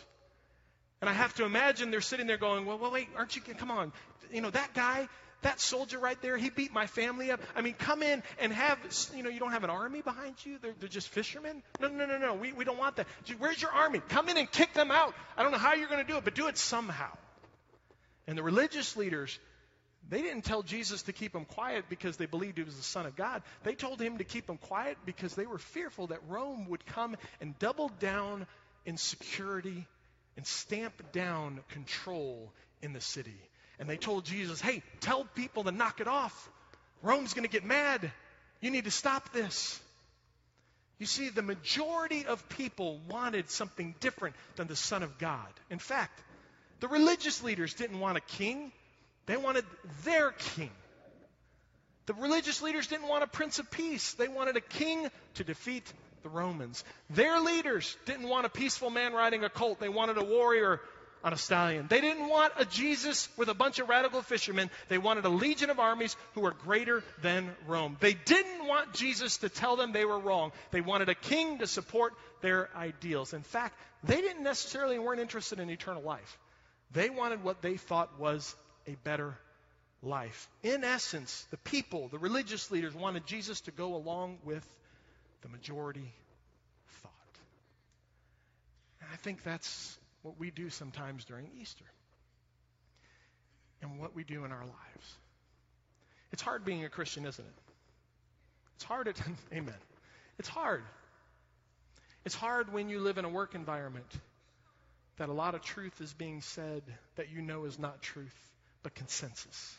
And 1.03 1.09
I 1.09 1.13
have 1.15 1.33
to 1.33 1.43
imagine 1.43 1.91
they're 1.91 1.99
sitting 1.99 2.27
there 2.27 2.37
going, 2.37 2.65
well, 2.65 2.77
well, 2.77 2.89
wait, 2.89 3.09
aren't 3.17 3.35
you, 3.35 3.41
come 3.41 3.69
on. 3.69 3.91
You 4.31 4.39
know, 4.39 4.49
that 4.51 4.73
guy, 4.73 5.09
that 5.41 5.59
soldier 5.59 5.99
right 5.99 6.17
there, 6.21 6.37
he 6.37 6.49
beat 6.49 6.71
my 6.71 6.87
family 6.87 7.29
up. 7.29 7.41
I 7.57 7.61
mean, 7.61 7.73
come 7.73 8.01
in 8.01 8.23
and 8.39 8.53
have, 8.53 8.79
you 9.13 9.21
know, 9.21 9.29
you 9.29 9.37
don't 9.37 9.51
have 9.51 9.65
an 9.65 9.69
army 9.69 10.01
behind 10.01 10.35
you? 10.45 10.59
They're, 10.61 10.71
they're 10.79 10.87
just 10.87 11.09
fishermen? 11.09 11.61
No, 11.81 11.89
no, 11.89 12.05
no, 12.05 12.17
no. 12.17 12.35
We, 12.35 12.53
we 12.53 12.63
don't 12.63 12.77
want 12.77 12.95
that. 12.95 13.07
Where's 13.37 13.61
your 13.61 13.71
army? 13.71 13.99
Come 14.07 14.29
in 14.29 14.37
and 14.37 14.49
kick 14.49 14.73
them 14.73 14.91
out. 14.91 15.13
I 15.35 15.43
don't 15.43 15.51
know 15.51 15.57
how 15.57 15.73
you're 15.73 15.89
going 15.89 15.99
to 15.99 16.09
do 16.09 16.15
it, 16.15 16.23
but 16.23 16.35
do 16.35 16.47
it 16.47 16.57
somehow. 16.57 17.11
And 18.25 18.37
the 18.37 18.43
religious 18.43 18.95
leaders, 18.95 19.37
they 20.09 20.21
didn't 20.21 20.45
tell 20.45 20.63
Jesus 20.63 21.01
to 21.01 21.11
keep 21.11 21.35
him 21.35 21.43
quiet 21.43 21.83
because 21.89 22.15
they 22.15 22.27
believed 22.27 22.59
he 22.59 22.63
was 22.63 22.77
the 22.77 22.81
Son 22.81 23.05
of 23.05 23.17
God. 23.17 23.41
They 23.63 23.75
told 23.75 24.01
him 24.01 24.19
to 24.19 24.23
keep 24.23 24.49
him 24.49 24.55
quiet 24.55 24.97
because 25.05 25.35
they 25.35 25.47
were 25.47 25.57
fearful 25.57 26.07
that 26.07 26.21
Rome 26.29 26.69
would 26.69 26.85
come 26.85 27.17
and 27.41 27.59
double 27.59 27.89
down 27.99 28.47
in 28.85 28.95
security 28.95 29.85
and 30.37 30.45
stamp 30.45 31.11
down 31.11 31.59
control 31.69 32.51
in 32.81 32.93
the 32.93 33.01
city. 33.01 33.37
And 33.79 33.89
they 33.89 33.97
told 33.97 34.25
Jesus, 34.25 34.61
hey, 34.61 34.83
tell 34.99 35.25
people 35.35 35.63
to 35.65 35.71
knock 35.71 35.99
it 35.99 36.07
off. 36.07 36.49
Rome's 37.01 37.33
going 37.33 37.43
to 37.43 37.51
get 37.51 37.65
mad. 37.65 38.11
You 38.61 38.71
need 38.71 38.85
to 38.85 38.91
stop 38.91 39.33
this. 39.33 39.79
You 40.99 41.05
see, 41.05 41.29
the 41.29 41.41
majority 41.41 42.25
of 42.25 42.47
people 42.49 43.01
wanted 43.09 43.49
something 43.49 43.95
different 43.99 44.35
than 44.55 44.67
the 44.67 44.75
Son 44.75 45.03
of 45.03 45.17
God. 45.17 45.49
In 45.69 45.79
fact, 45.79 46.23
the 46.79 46.87
religious 46.87 47.43
leaders 47.43 47.73
didn't 47.73 47.99
want 47.99 48.17
a 48.17 48.21
king, 48.21 48.71
they 49.25 49.37
wanted 49.37 49.65
their 50.03 50.31
king. 50.31 50.71
The 52.05 52.13
religious 52.13 52.61
leaders 52.61 52.87
didn't 52.87 53.07
want 53.07 53.23
a 53.23 53.27
prince 53.27 53.59
of 53.59 53.71
peace, 53.71 54.13
they 54.13 54.27
wanted 54.27 54.55
a 54.55 54.61
king 54.61 55.09
to 55.35 55.43
defeat 55.43 55.91
the 56.23 56.29
Romans. 56.29 56.83
Their 57.09 57.39
leaders 57.41 57.95
didn't 58.05 58.27
want 58.27 58.45
a 58.45 58.49
peaceful 58.49 58.89
man 58.89 59.13
riding 59.13 59.43
a 59.43 59.49
colt, 59.49 59.79
they 59.79 59.89
wanted 59.89 60.17
a 60.17 60.23
warrior 60.23 60.79
on 61.23 61.31
a 61.31 61.37
stallion. 61.37 61.87
They 61.89 62.01
didn't 62.01 62.27
want 62.27 62.53
a 62.57 62.65
Jesus 62.65 63.29
with 63.37 63.47
a 63.47 63.53
bunch 63.53 63.79
of 63.79 63.87
radical 63.87 64.21
fishermen. 64.21 64.69
They 64.89 64.97
wanted 64.97 65.23
a 65.23 65.29
legion 65.29 65.69
of 65.69 65.79
armies 65.79 66.17
who 66.33 66.41
were 66.41 66.51
greater 66.51 67.01
than 67.21 67.49
Rome. 67.65 67.95
They 68.01 68.13
didn't 68.13 68.67
want 68.67 68.93
Jesus 68.93 69.37
to 69.37 69.49
tell 69.49 69.77
them 69.77 69.93
they 69.93 70.03
were 70.03 70.19
wrong. 70.19 70.51
They 70.71 70.81
wanted 70.81 71.07
a 71.07 71.15
king 71.15 71.59
to 71.59 71.67
support 71.67 72.13
their 72.41 72.69
ideals. 72.75 73.33
In 73.33 73.41
fact, 73.41 73.79
they 74.03 74.19
didn't 74.19 74.43
necessarily 74.43 74.99
weren't 74.99 75.21
interested 75.21 75.59
in 75.59 75.69
eternal 75.69 76.03
life. 76.03 76.37
They 76.91 77.09
wanted 77.09 77.43
what 77.43 77.61
they 77.61 77.77
thought 77.77 78.19
was 78.19 78.53
a 78.85 78.95
better 79.03 79.37
life. 80.01 80.49
In 80.61 80.83
essence, 80.83 81.47
the 81.51 81.57
people, 81.57 82.09
the 82.09 82.19
religious 82.19 82.69
leaders 82.69 82.93
wanted 82.93 83.25
Jesus 83.25 83.61
to 83.61 83.71
go 83.71 83.95
along 83.95 84.39
with 84.43 84.67
the 85.43 85.49
majority 85.49 86.13
thought. 87.01 87.11
And 89.01 89.09
I 89.13 89.17
think 89.17 89.43
that's 89.43 89.97
what 90.23 90.39
we 90.39 90.49
do 90.49 90.69
sometimes 90.69 91.25
during 91.25 91.49
Easter 91.61 91.85
and 93.81 93.99
what 93.99 94.15
we 94.15 94.23
do 94.23 94.45
in 94.45 94.51
our 94.51 94.65
lives. 94.65 95.17
It's 96.31 96.41
hard 96.41 96.65
being 96.65 96.83
a 96.83 96.89
Christian, 96.89 97.25
isn't 97.25 97.45
it? 97.45 97.53
It's 98.75 98.85
hard 98.85 99.07
at, 99.07 99.21
amen. 99.53 99.75
It's 100.39 100.49
hard. 100.49 100.83
It's 102.25 102.35
hard 102.35 102.73
when 102.73 102.89
you 102.89 102.99
live 103.01 103.17
in 103.17 103.25
a 103.25 103.29
work 103.29 103.53
environment 103.53 104.07
that 105.17 105.29
a 105.29 105.33
lot 105.33 105.53
of 105.53 105.61
truth 105.61 106.01
is 106.01 106.13
being 106.13 106.41
said 106.41 106.81
that 107.17 107.29
you 107.29 107.41
know 107.41 107.65
is 107.65 107.77
not 107.77 108.01
truth, 108.01 108.35
but 108.81 108.95
consensus. 108.95 109.75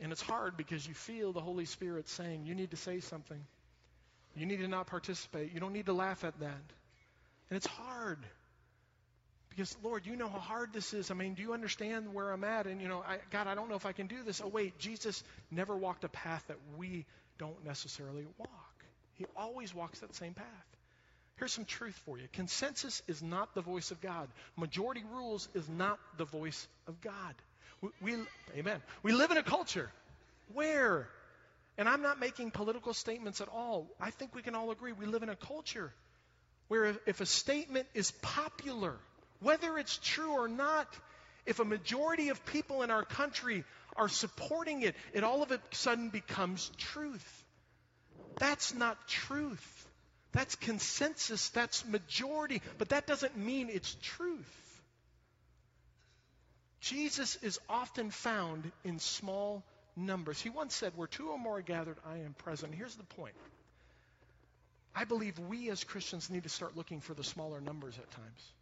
And 0.00 0.12
it's 0.12 0.22
hard 0.22 0.56
because 0.56 0.86
you 0.86 0.94
feel 0.94 1.32
the 1.32 1.40
Holy 1.40 1.64
Spirit 1.64 2.08
saying, 2.08 2.46
you 2.46 2.54
need 2.54 2.70
to 2.70 2.76
say 2.76 3.00
something. 3.00 3.40
You 4.36 4.46
need 4.46 4.58
to 4.58 4.68
not 4.68 4.86
participate. 4.86 5.52
You 5.52 5.60
don't 5.60 5.72
need 5.72 5.86
to 5.86 5.92
laugh 5.92 6.24
at 6.24 6.38
that. 6.40 6.64
And 7.50 7.56
it's 7.56 7.66
hard. 7.66 8.18
Because, 9.48 9.74
Lord, 9.82 10.04
you 10.04 10.16
know 10.16 10.28
how 10.28 10.38
hard 10.38 10.74
this 10.74 10.92
is. 10.92 11.10
I 11.10 11.14
mean, 11.14 11.32
do 11.32 11.42
you 11.42 11.54
understand 11.54 12.12
where 12.12 12.30
I'm 12.30 12.44
at? 12.44 12.66
And, 12.66 12.82
you 12.82 12.88
know, 12.88 13.02
I, 13.06 13.18
God, 13.30 13.46
I 13.46 13.54
don't 13.54 13.70
know 13.70 13.76
if 13.76 13.86
I 13.86 13.92
can 13.92 14.06
do 14.06 14.22
this. 14.22 14.42
Oh, 14.44 14.48
wait, 14.48 14.78
Jesus 14.78 15.24
never 15.50 15.74
walked 15.74 16.04
a 16.04 16.08
path 16.08 16.44
that 16.48 16.58
we 16.76 17.06
don't 17.38 17.64
necessarily 17.64 18.26
walk. 18.36 18.84
He 19.14 19.24
always 19.34 19.74
walks 19.74 20.00
that 20.00 20.14
same 20.14 20.34
path. 20.34 20.46
Here's 21.36 21.52
some 21.52 21.64
truth 21.64 21.98
for 22.04 22.18
you 22.18 22.28
consensus 22.32 23.02
is 23.08 23.22
not 23.22 23.54
the 23.54 23.60
voice 23.60 23.90
of 23.90 24.00
God, 24.00 24.28
majority 24.56 25.02
rules 25.12 25.48
is 25.54 25.68
not 25.68 25.98
the 26.16 26.24
voice 26.24 26.66
of 26.86 27.00
God. 27.00 27.34
We, 27.80 27.90
we 28.00 28.14
amen. 28.56 28.80
We 29.02 29.12
live 29.12 29.30
in 29.30 29.36
a 29.36 29.42
culture 29.42 29.90
where 30.54 31.08
and 31.78 31.88
I'm 31.88 32.02
not 32.02 32.18
making 32.18 32.50
political 32.50 32.94
statements 32.94 33.40
at 33.40 33.48
all. 33.48 33.88
I 34.00 34.10
think 34.10 34.34
we 34.34 34.42
can 34.42 34.54
all 34.54 34.70
agree 34.70 34.92
we 34.92 35.06
live 35.06 35.22
in 35.22 35.28
a 35.28 35.36
culture 35.36 35.92
where 36.68 36.96
if 37.06 37.20
a 37.20 37.26
statement 37.26 37.86
is 37.94 38.10
popular, 38.22 38.96
whether 39.40 39.78
it's 39.78 39.98
true 40.02 40.32
or 40.32 40.48
not, 40.48 40.88
if 41.44 41.60
a 41.60 41.64
majority 41.64 42.30
of 42.30 42.44
people 42.46 42.82
in 42.82 42.90
our 42.90 43.04
country 43.04 43.64
are 43.96 44.08
supporting 44.08 44.82
it, 44.82 44.96
it 45.12 45.22
all 45.22 45.42
of 45.42 45.52
a 45.52 45.60
sudden 45.70 46.08
becomes 46.08 46.70
truth. 46.78 47.44
That's 48.38 48.74
not 48.74 49.06
truth. 49.06 49.86
That's 50.32 50.56
consensus. 50.56 51.48
That's 51.50 51.86
majority. 51.86 52.60
But 52.78 52.90
that 52.90 53.06
doesn't 53.06 53.36
mean 53.36 53.70
it's 53.70 53.96
truth. 54.02 54.82
Jesus 56.80 57.36
is 57.42 57.58
often 57.68 58.10
found 58.10 58.70
in 58.84 58.98
small 58.98 59.64
numbers. 59.96 60.40
He 60.40 60.50
once 60.50 60.74
said, 60.74 60.92
Where 60.96 61.08
two 61.08 61.28
or 61.28 61.38
more 61.38 61.58
are 61.58 61.62
gathered, 61.62 61.96
I 62.06 62.18
am 62.18 62.34
present. 62.34 62.74
Here's 62.74 62.94
the 62.94 63.04
point. 63.04 63.34
I 64.94 65.04
believe 65.04 65.38
we 65.38 65.70
as 65.70 65.84
Christians 65.84 66.30
need 66.30 66.44
to 66.44 66.48
start 66.48 66.76
looking 66.76 67.00
for 67.00 67.14
the 67.14 67.24
smaller 67.24 67.60
numbers 67.60 67.96
at 67.98 68.10
times. 68.10 68.52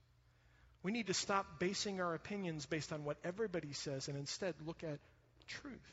We 0.82 0.92
need 0.92 1.06
to 1.06 1.14
stop 1.14 1.58
basing 1.58 2.00
our 2.00 2.14
opinions 2.14 2.66
based 2.66 2.92
on 2.92 3.04
what 3.04 3.16
everybody 3.24 3.72
says 3.72 4.08
and 4.08 4.18
instead 4.18 4.54
look 4.66 4.82
at 4.82 4.98
truth. 5.46 5.92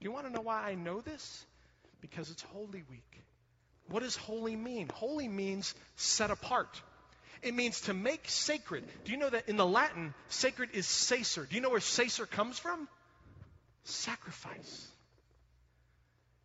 Do 0.00 0.04
you 0.04 0.12
want 0.12 0.26
to 0.26 0.32
know 0.32 0.40
why 0.40 0.62
I 0.62 0.74
know 0.74 1.00
this? 1.00 1.44
Because 2.00 2.30
it's 2.30 2.42
Holy 2.42 2.82
Week. 2.90 3.22
What 3.90 4.02
does 4.02 4.16
holy 4.16 4.54
mean? 4.54 4.88
Holy 4.94 5.28
means 5.28 5.74
set 5.96 6.30
apart. 6.30 6.68
It 7.42 7.54
means 7.54 7.82
to 7.82 7.94
make 7.94 8.28
sacred. 8.28 8.84
Do 9.04 9.12
you 9.12 9.18
know 9.18 9.30
that 9.30 9.48
in 9.48 9.56
the 9.56 9.66
Latin, 9.66 10.12
sacred 10.28 10.70
is 10.74 10.86
sacer? 10.86 11.46
Do 11.46 11.54
you 11.54 11.62
know 11.62 11.70
where 11.70 11.80
sacer 11.80 12.26
comes 12.26 12.58
from? 12.58 12.88
Sacrifice. 13.88 14.88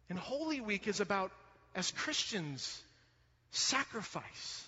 And 0.10 0.18
Holy 0.18 0.62
Week 0.62 0.88
is 0.88 1.00
about, 1.00 1.32
as 1.76 1.92
Christians, 1.92 2.82
sacrifice. 3.52 4.68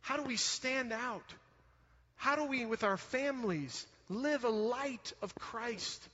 How 0.00 0.16
do 0.16 0.22
we 0.22 0.36
stand 0.36 0.92
out? 0.92 1.24
How 2.16 2.36
do 2.36 2.44
we, 2.44 2.64
with 2.64 2.84
our 2.84 2.96
families, 2.96 3.86
live 4.08 4.44
a 4.44 4.48
light 4.48 5.12
of 5.22 5.34
Christ? 5.34 6.08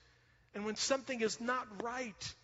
And 0.54 0.64
when 0.64 0.76
something 0.76 1.20
is 1.20 1.40
not 1.40 1.66
right, 1.82 2.34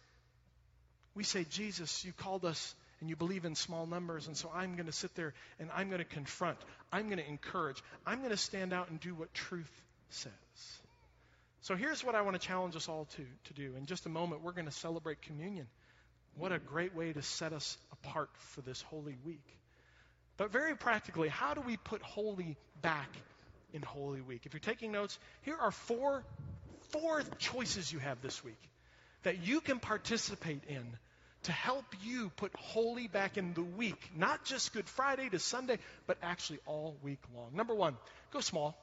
we 1.14 1.24
say, 1.24 1.44
Jesus, 1.48 2.04
you 2.04 2.12
called 2.12 2.44
us 2.44 2.74
and 3.00 3.10
you 3.10 3.16
believe 3.16 3.44
in 3.44 3.54
small 3.54 3.86
numbers, 3.86 4.28
and 4.28 4.36
so 4.36 4.50
I'm 4.54 4.74
going 4.74 4.86
to 4.86 4.92
sit 4.92 5.14
there 5.14 5.34
and 5.58 5.68
I'm 5.74 5.88
going 5.88 5.98
to 5.98 6.04
confront, 6.04 6.58
I'm 6.92 7.06
going 7.06 7.18
to 7.18 7.28
encourage, 7.28 7.82
I'm 8.06 8.18
going 8.18 8.30
to 8.30 8.36
stand 8.36 8.72
out 8.72 8.88
and 8.88 8.98
do 9.00 9.14
what 9.14 9.34
truth 9.34 9.70
says. 10.10 10.32
So 11.64 11.76
here's 11.76 12.04
what 12.04 12.14
I 12.14 12.20
want 12.20 12.38
to 12.38 12.46
challenge 12.46 12.76
us 12.76 12.90
all 12.90 13.06
to, 13.16 13.24
to 13.44 13.54
do. 13.54 13.72
In 13.78 13.86
just 13.86 14.04
a 14.04 14.10
moment, 14.10 14.42
we're 14.42 14.52
going 14.52 14.66
to 14.66 14.70
celebrate 14.70 15.22
communion. 15.22 15.66
What 16.36 16.52
a 16.52 16.58
great 16.58 16.94
way 16.94 17.10
to 17.10 17.22
set 17.22 17.54
us 17.54 17.78
apart 17.90 18.28
for 18.34 18.60
this 18.60 18.82
Holy 18.82 19.16
Week. 19.24 19.46
But 20.36 20.52
very 20.52 20.76
practically, 20.76 21.28
how 21.28 21.54
do 21.54 21.62
we 21.62 21.78
put 21.78 22.02
holy 22.02 22.58
back 22.82 23.08
in 23.72 23.80
Holy 23.80 24.20
Week? 24.20 24.42
If 24.44 24.52
you're 24.52 24.60
taking 24.60 24.92
notes, 24.92 25.18
here 25.40 25.56
are 25.58 25.70
four, 25.70 26.22
four 26.90 27.22
choices 27.38 27.90
you 27.90 27.98
have 27.98 28.20
this 28.20 28.44
week 28.44 28.60
that 29.22 29.46
you 29.46 29.62
can 29.62 29.78
participate 29.78 30.64
in 30.68 30.84
to 31.44 31.52
help 31.52 31.86
you 32.02 32.30
put 32.36 32.54
holy 32.56 33.08
back 33.08 33.38
in 33.38 33.54
the 33.54 33.62
week. 33.62 34.10
Not 34.14 34.44
just 34.44 34.74
Good 34.74 34.86
Friday 34.86 35.30
to 35.30 35.38
Sunday, 35.38 35.78
but 36.06 36.18
actually 36.22 36.58
all 36.66 36.94
week 37.02 37.20
long. 37.34 37.52
Number 37.54 37.74
one, 37.74 37.96
go 38.34 38.40
small. 38.40 38.76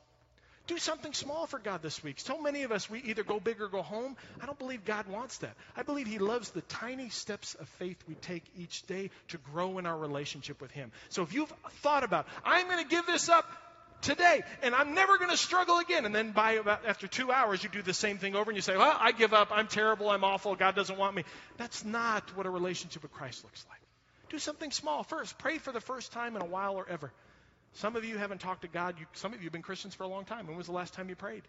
Do 0.67 0.78
something 0.78 1.13
small 1.13 1.47
for 1.47 1.60
God 1.60 1.82
this 1.82 2.04
week. 2.04 2.19
So 2.19 2.41
many 2.41 2.63
of 2.63 2.71
us, 2.71 2.89
we 2.89 3.00
either 3.02 3.24
go 3.24 3.39
big 3.39 3.62
or 3.62 3.67
go 3.67 3.82
home. 3.82 4.15
I 4.41 4.45
don't 4.45 4.60
believe 4.60 4.86
God 4.86 5.08
wants 5.08 5.39
that. 5.39 5.56
I 5.76 5.84
believe 5.84 6.08
He 6.08 6.19
loves 6.19 6.52
the 6.52 6.62
tiny 6.62 7.10
steps 7.10 7.56
of 7.56 7.67
faith 7.80 7.97
we 8.08 8.15
take 8.15 8.43
each 8.58 8.84
day 8.84 9.10
to 9.30 9.38
grow 9.38 9.80
in 9.80 9.86
our 9.86 9.97
relationship 9.97 10.62
with 10.62 10.71
Him. 10.71 10.91
So 11.10 11.24
if 11.24 11.34
you've 11.34 11.52
thought 11.82 12.04
about, 12.04 12.28
I'm 12.45 12.67
going 12.67 12.84
to 12.84 12.89
give 12.89 13.06
this 13.06 13.28
up 13.28 13.45
today 14.02 14.43
and 14.62 14.74
I'm 14.76 14.93
never 14.93 15.17
going 15.17 15.30
to 15.30 15.38
struggle 15.38 15.80
again, 15.80 16.06
and 16.06 16.13
then 16.13 16.32
by 16.32 16.54
about 16.54 16.86
after 16.86 17.08
two 17.08 17.32
hours, 17.32 17.63
you 17.63 17.69
do 17.69 17.82
the 17.82 17.93
same 17.93 18.17
thing 18.17 18.36
over 18.36 18.50
and 18.50 18.58
you 18.58 18.62
say, 18.62 18.78
Well, 18.78 18.95
I 19.00 19.12
give 19.12 19.34
up. 19.34 19.50
I'm 19.52 19.67
terrible. 19.67 20.10
I'm 20.10 20.24
awful. 20.24 20.56
God 20.56 20.76
doesn't 20.76 20.97
want 20.97 21.15
me. 21.15 21.24
That's 21.58 21.84
not 21.86 22.36
what 22.36 22.45
a 22.45 22.50
relationship 22.50 23.04
with 23.04 23.12
Christ 23.12 23.43
looks 23.43 23.65
like. 23.69 23.80
Do 24.30 24.39
something 24.39 24.71
small 24.71 25.04
first. 25.04 25.38
Pray 25.38 25.58
for 25.58 25.71
the 25.71 25.82
first 25.82 26.12
time 26.13 26.36
in 26.36 26.41
a 26.41 26.45
while 26.45 26.76
or 26.76 26.88
ever. 26.89 27.12
Some 27.73 27.95
of 27.95 28.03
you 28.03 28.17
haven't 28.17 28.41
talked 28.41 28.62
to 28.62 28.67
God. 28.67 28.95
You, 28.99 29.05
some 29.13 29.34
of 29.34 29.39
you 29.39 29.45
have 29.45 29.53
been 29.53 29.62
Christians 29.62 29.95
for 29.95 30.03
a 30.03 30.07
long 30.07 30.25
time. 30.25 30.47
When 30.47 30.57
was 30.57 30.67
the 30.67 30.73
last 30.73 30.93
time 30.93 31.10
you 31.10 31.15
prayed? 31.15 31.43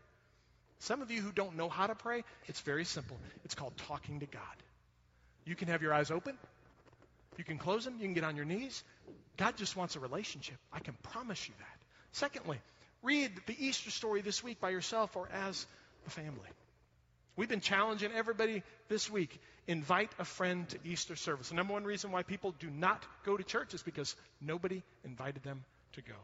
Some 0.79 1.03
of 1.03 1.11
you 1.11 1.21
who 1.21 1.33
don't 1.33 1.57
know 1.57 1.69
how 1.69 1.87
to 1.87 1.95
pray, 1.95 2.25
it's 2.47 2.61
very 2.61 2.85
simple. 2.85 3.17
It's 3.45 3.55
called 3.55 3.77
talking 3.89 4.21
to 4.21 4.27
God. 4.27 4.43
You 5.45 5.55
can 5.55 5.69
have 5.69 5.83
your 5.83 5.95
eyes 5.95 6.11
open. 6.11 6.37
You 7.37 7.45
can 7.45 7.59
close 7.59 7.85
them. 7.85 7.95
You 7.99 8.05
can 8.05 8.15
get 8.15 8.25
on 8.25 8.37
your 8.37 8.45
knees. 8.45 8.83
God 9.37 9.57
just 9.57 9.77
wants 9.77 9.97
a 9.97 10.01
relationship. 10.01 10.57
I 10.73 10.81
can 10.81 10.95
promise 11.03 11.49
you 11.49 11.55
that. 11.59 11.79
Secondly, 12.13 12.61
read 13.03 13.31
the 13.47 13.57
Easter 13.59 13.91
story 13.91 14.23
this 14.23 14.43
week 14.43 14.61
by 14.61 14.71
yourself 14.71 15.17
or 15.17 15.29
as 15.47 15.67
a 16.07 16.11
family. 16.11 16.49
We've 17.37 17.49
been 17.49 17.61
challenging 17.61 18.11
everybody 18.13 18.63
this 18.89 19.11
week 19.11 19.41
invite 19.67 20.11
a 20.19 20.25
friend 20.25 20.69
to 20.69 20.79
Easter 20.85 21.17
service. 21.17 21.49
The 21.49 21.55
number 21.55 21.73
one 21.73 21.85
reason 21.85 22.11
why 22.11 22.25
people 22.25 22.55
do 22.59 22.69
not 22.69 23.03
go 23.25 23.37
to 23.37 23.45
church 23.45 23.73
is 23.73 23.83
because 23.83 24.15
nobody 24.41 24.83
invited 25.05 25.43
them 25.43 25.65
to 25.93 26.03
go. 26.03 26.15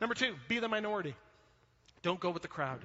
Number 0.00 0.14
two, 0.14 0.34
be 0.48 0.58
the 0.58 0.68
minority. 0.68 1.14
Don't 2.02 2.20
go 2.20 2.30
with 2.30 2.42
the 2.42 2.48
crowd. 2.48 2.80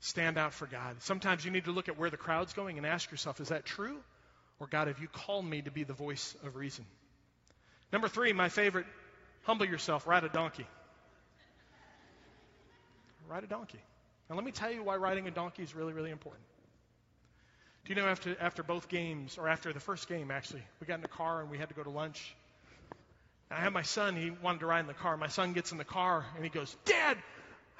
Stand 0.00 0.38
out 0.38 0.54
for 0.54 0.66
God. 0.66 1.02
Sometimes 1.02 1.44
you 1.44 1.50
need 1.50 1.64
to 1.64 1.72
look 1.72 1.88
at 1.88 1.98
where 1.98 2.10
the 2.10 2.16
crowd's 2.16 2.52
going 2.52 2.78
and 2.78 2.86
ask 2.86 3.10
yourself, 3.10 3.40
is 3.40 3.48
that 3.48 3.64
true? 3.64 3.98
Or 4.60 4.66
God, 4.66 4.86
have 4.88 5.00
you 5.00 5.08
called 5.08 5.44
me 5.44 5.62
to 5.62 5.70
be 5.70 5.84
the 5.84 5.92
voice 5.92 6.36
of 6.44 6.54
reason? 6.56 6.84
Number 7.92 8.08
three, 8.08 8.32
my 8.32 8.48
favorite, 8.48 8.86
humble 9.42 9.66
yourself, 9.66 10.06
ride 10.06 10.24
a 10.24 10.28
donkey. 10.28 10.66
Ride 13.28 13.44
a 13.44 13.46
donkey. 13.46 13.80
Now, 14.28 14.36
let 14.36 14.44
me 14.44 14.52
tell 14.52 14.70
you 14.70 14.84
why 14.84 14.96
riding 14.96 15.26
a 15.26 15.30
donkey 15.30 15.62
is 15.62 15.74
really, 15.74 15.92
really 15.92 16.10
important. 16.10 16.44
Do 17.84 17.94
you 17.94 18.00
know 18.00 18.06
after, 18.06 18.36
after 18.40 18.62
both 18.62 18.88
games, 18.88 19.38
or 19.38 19.48
after 19.48 19.72
the 19.72 19.80
first 19.80 20.08
game, 20.08 20.30
actually, 20.30 20.62
we 20.80 20.86
got 20.86 20.96
in 20.96 21.00
the 21.00 21.08
car 21.08 21.40
and 21.40 21.50
we 21.50 21.58
had 21.58 21.70
to 21.70 21.74
go 21.74 21.82
to 21.82 21.90
lunch. 21.90 22.34
And 23.50 23.58
I 23.58 23.62
had 23.62 23.72
my 23.72 23.82
son, 23.82 24.16
he 24.16 24.30
wanted 24.30 24.60
to 24.60 24.66
ride 24.66 24.80
in 24.80 24.86
the 24.86 24.94
car. 24.94 25.16
My 25.16 25.28
son 25.28 25.52
gets 25.52 25.72
in 25.72 25.78
the 25.78 25.84
car 25.84 26.24
and 26.34 26.44
he 26.44 26.50
goes, 26.50 26.76
Dad, 26.84 27.16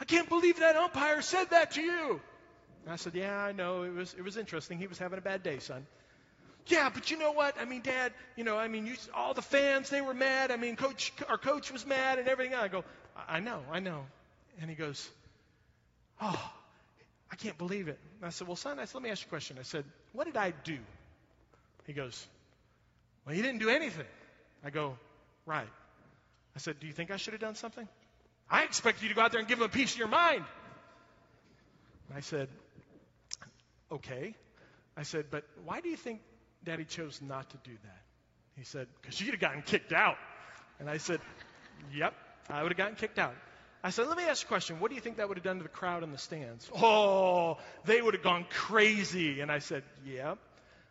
I 0.01 0.05
can't 0.05 0.29
believe 0.29 0.61
that 0.61 0.77
umpire 0.77 1.23
said 1.23 1.51
that 1.51 1.73
to 1.73 1.83
you. 1.83 2.21
And 2.85 2.93
I 2.93 2.97
said, 2.97 3.15
Yeah, 3.15 3.37
I 3.37 3.53
know. 3.53 3.83
It 3.83 3.93
was, 3.93 4.15
it 4.15 4.23
was 4.23 4.37
interesting. 4.37 4.79
He 4.79 4.87
was 4.87 4.99
having 4.99 5.19
a 5.19 5.23
bad 5.23 5.43
day, 5.43 5.59
son. 5.59 5.87
Yeah, 6.67 6.91
but 6.93 7.11
you 7.11 7.19
know 7.19 7.33
what? 7.33 7.57
I 7.59 7.65
mean, 7.65 7.81
Dad, 7.81 8.13
you 8.37 8.45
know, 8.45 8.59
I 8.59 8.69
mean, 8.69 8.87
you, 8.87 8.95
all 9.15 9.33
the 9.33 9.43
fans, 9.43 9.89
they 9.89 10.03
were 10.03 10.13
mad. 10.13 10.51
I 10.51 10.57
mean, 10.57 10.77
coach, 10.77 11.13
our 11.29 11.39
coach 11.39 11.73
was 11.73 11.87
mad 11.87 12.19
and 12.19 12.29
everything. 12.29 12.55
I 12.55 12.69
go, 12.69 12.85
I 13.29 13.41
know, 13.41 13.61
I 13.73 13.81
know. 13.81 14.05
And 14.61 14.69
he 14.69 14.77
goes, 14.77 15.09
Oh, 16.21 16.51
I 17.31 17.37
can't 17.37 17.57
believe 17.59 17.89
it. 17.89 17.99
And 18.21 18.27
I 18.27 18.31
said, 18.31 18.47
Well, 18.47 18.57
son, 18.57 18.79
I 18.79 18.85
said, 18.85 18.95
let 18.95 19.03
me 19.03 19.11
ask 19.11 19.23
you 19.23 19.29
a 19.29 19.31
question. 19.31 19.57
I 19.59 19.63
said, 19.63 19.85
What 20.13 20.25
did 20.25 20.37
I 20.37 20.53
do? 20.65 20.79
He 21.87 21.93
goes, 21.93 22.27
Well, 23.27 23.35
you 23.35 23.43
didn't 23.43 23.61
do 23.61 23.71
anything. 23.71 24.07
I 24.65 24.71
go, 24.71 24.97
Right. 25.49 25.69
I 26.55 26.59
said, 26.59 26.79
Do 26.79 26.87
you 26.87 26.93
think 26.93 27.11
I 27.11 27.17
should 27.17 27.33
have 27.33 27.41
done 27.41 27.55
something? 27.55 27.89
I 28.51 28.65
expect 28.65 29.03
you 29.03 29.09
to 29.09 29.15
go 29.15 29.23
out 29.23 29.33
there 29.33 29.41
and 29.41 29.49
give 29.49 29.59
him 29.59 29.65
a 29.65 29.71
piece 29.71 29.95
of 29.95 29.99
your 29.99 30.09
mind. 30.09 30.45
And 32.09 32.19
I 32.19 32.21
said, 32.21 32.49
Okay. 33.91 34.35
I 34.95 35.03
said, 35.05 35.27
But 35.31 35.45
why 35.65 35.81
do 35.81 35.89
you 35.89 35.97
think 35.97 36.21
Daddy 36.65 36.85
chose 36.85 37.21
not 37.23 37.49
to 37.51 37.57
do 37.65 37.71
that? 37.83 38.03
He 38.57 38.65
said, 38.65 38.89
Because 39.01 39.19
you'd 39.21 39.31
have 39.31 39.41
gotten 39.41 39.63
kicked 39.63 39.95
out. 39.95 40.17
And 40.81 40.91
I 40.91 40.99
said, 40.99 41.21
Yep, 41.95 42.13
I 42.51 42.63
would 42.63 42.73
have 42.73 42.79
gotten 42.79 42.97
kicked 42.97 43.19
out. 43.19 43.35
I 43.83 43.89
said, 43.89 44.07
Let 44.07 44.19
me 44.19 44.25
ask 44.25 44.43
you 44.43 44.49
a 44.49 44.49
question. 44.49 44.81
What 44.81 44.91
do 44.91 44.97
you 44.97 45.01
think 45.01 45.17
that 45.17 45.29
would 45.29 45.39
have 45.39 45.45
done 45.45 45.57
to 45.57 45.63
the 45.63 45.71
crowd 45.71 46.03
in 46.03 46.13
the 46.13 46.19
stands? 46.19 46.71
Oh, 46.77 47.57
they 47.87 48.03
would 48.03 48.13
have 48.13 48.23
gone 48.23 48.45
crazy. 48.51 49.41
And 49.41 49.51
I 49.51 49.61
said, 49.61 49.83
Yeah. 50.05 50.35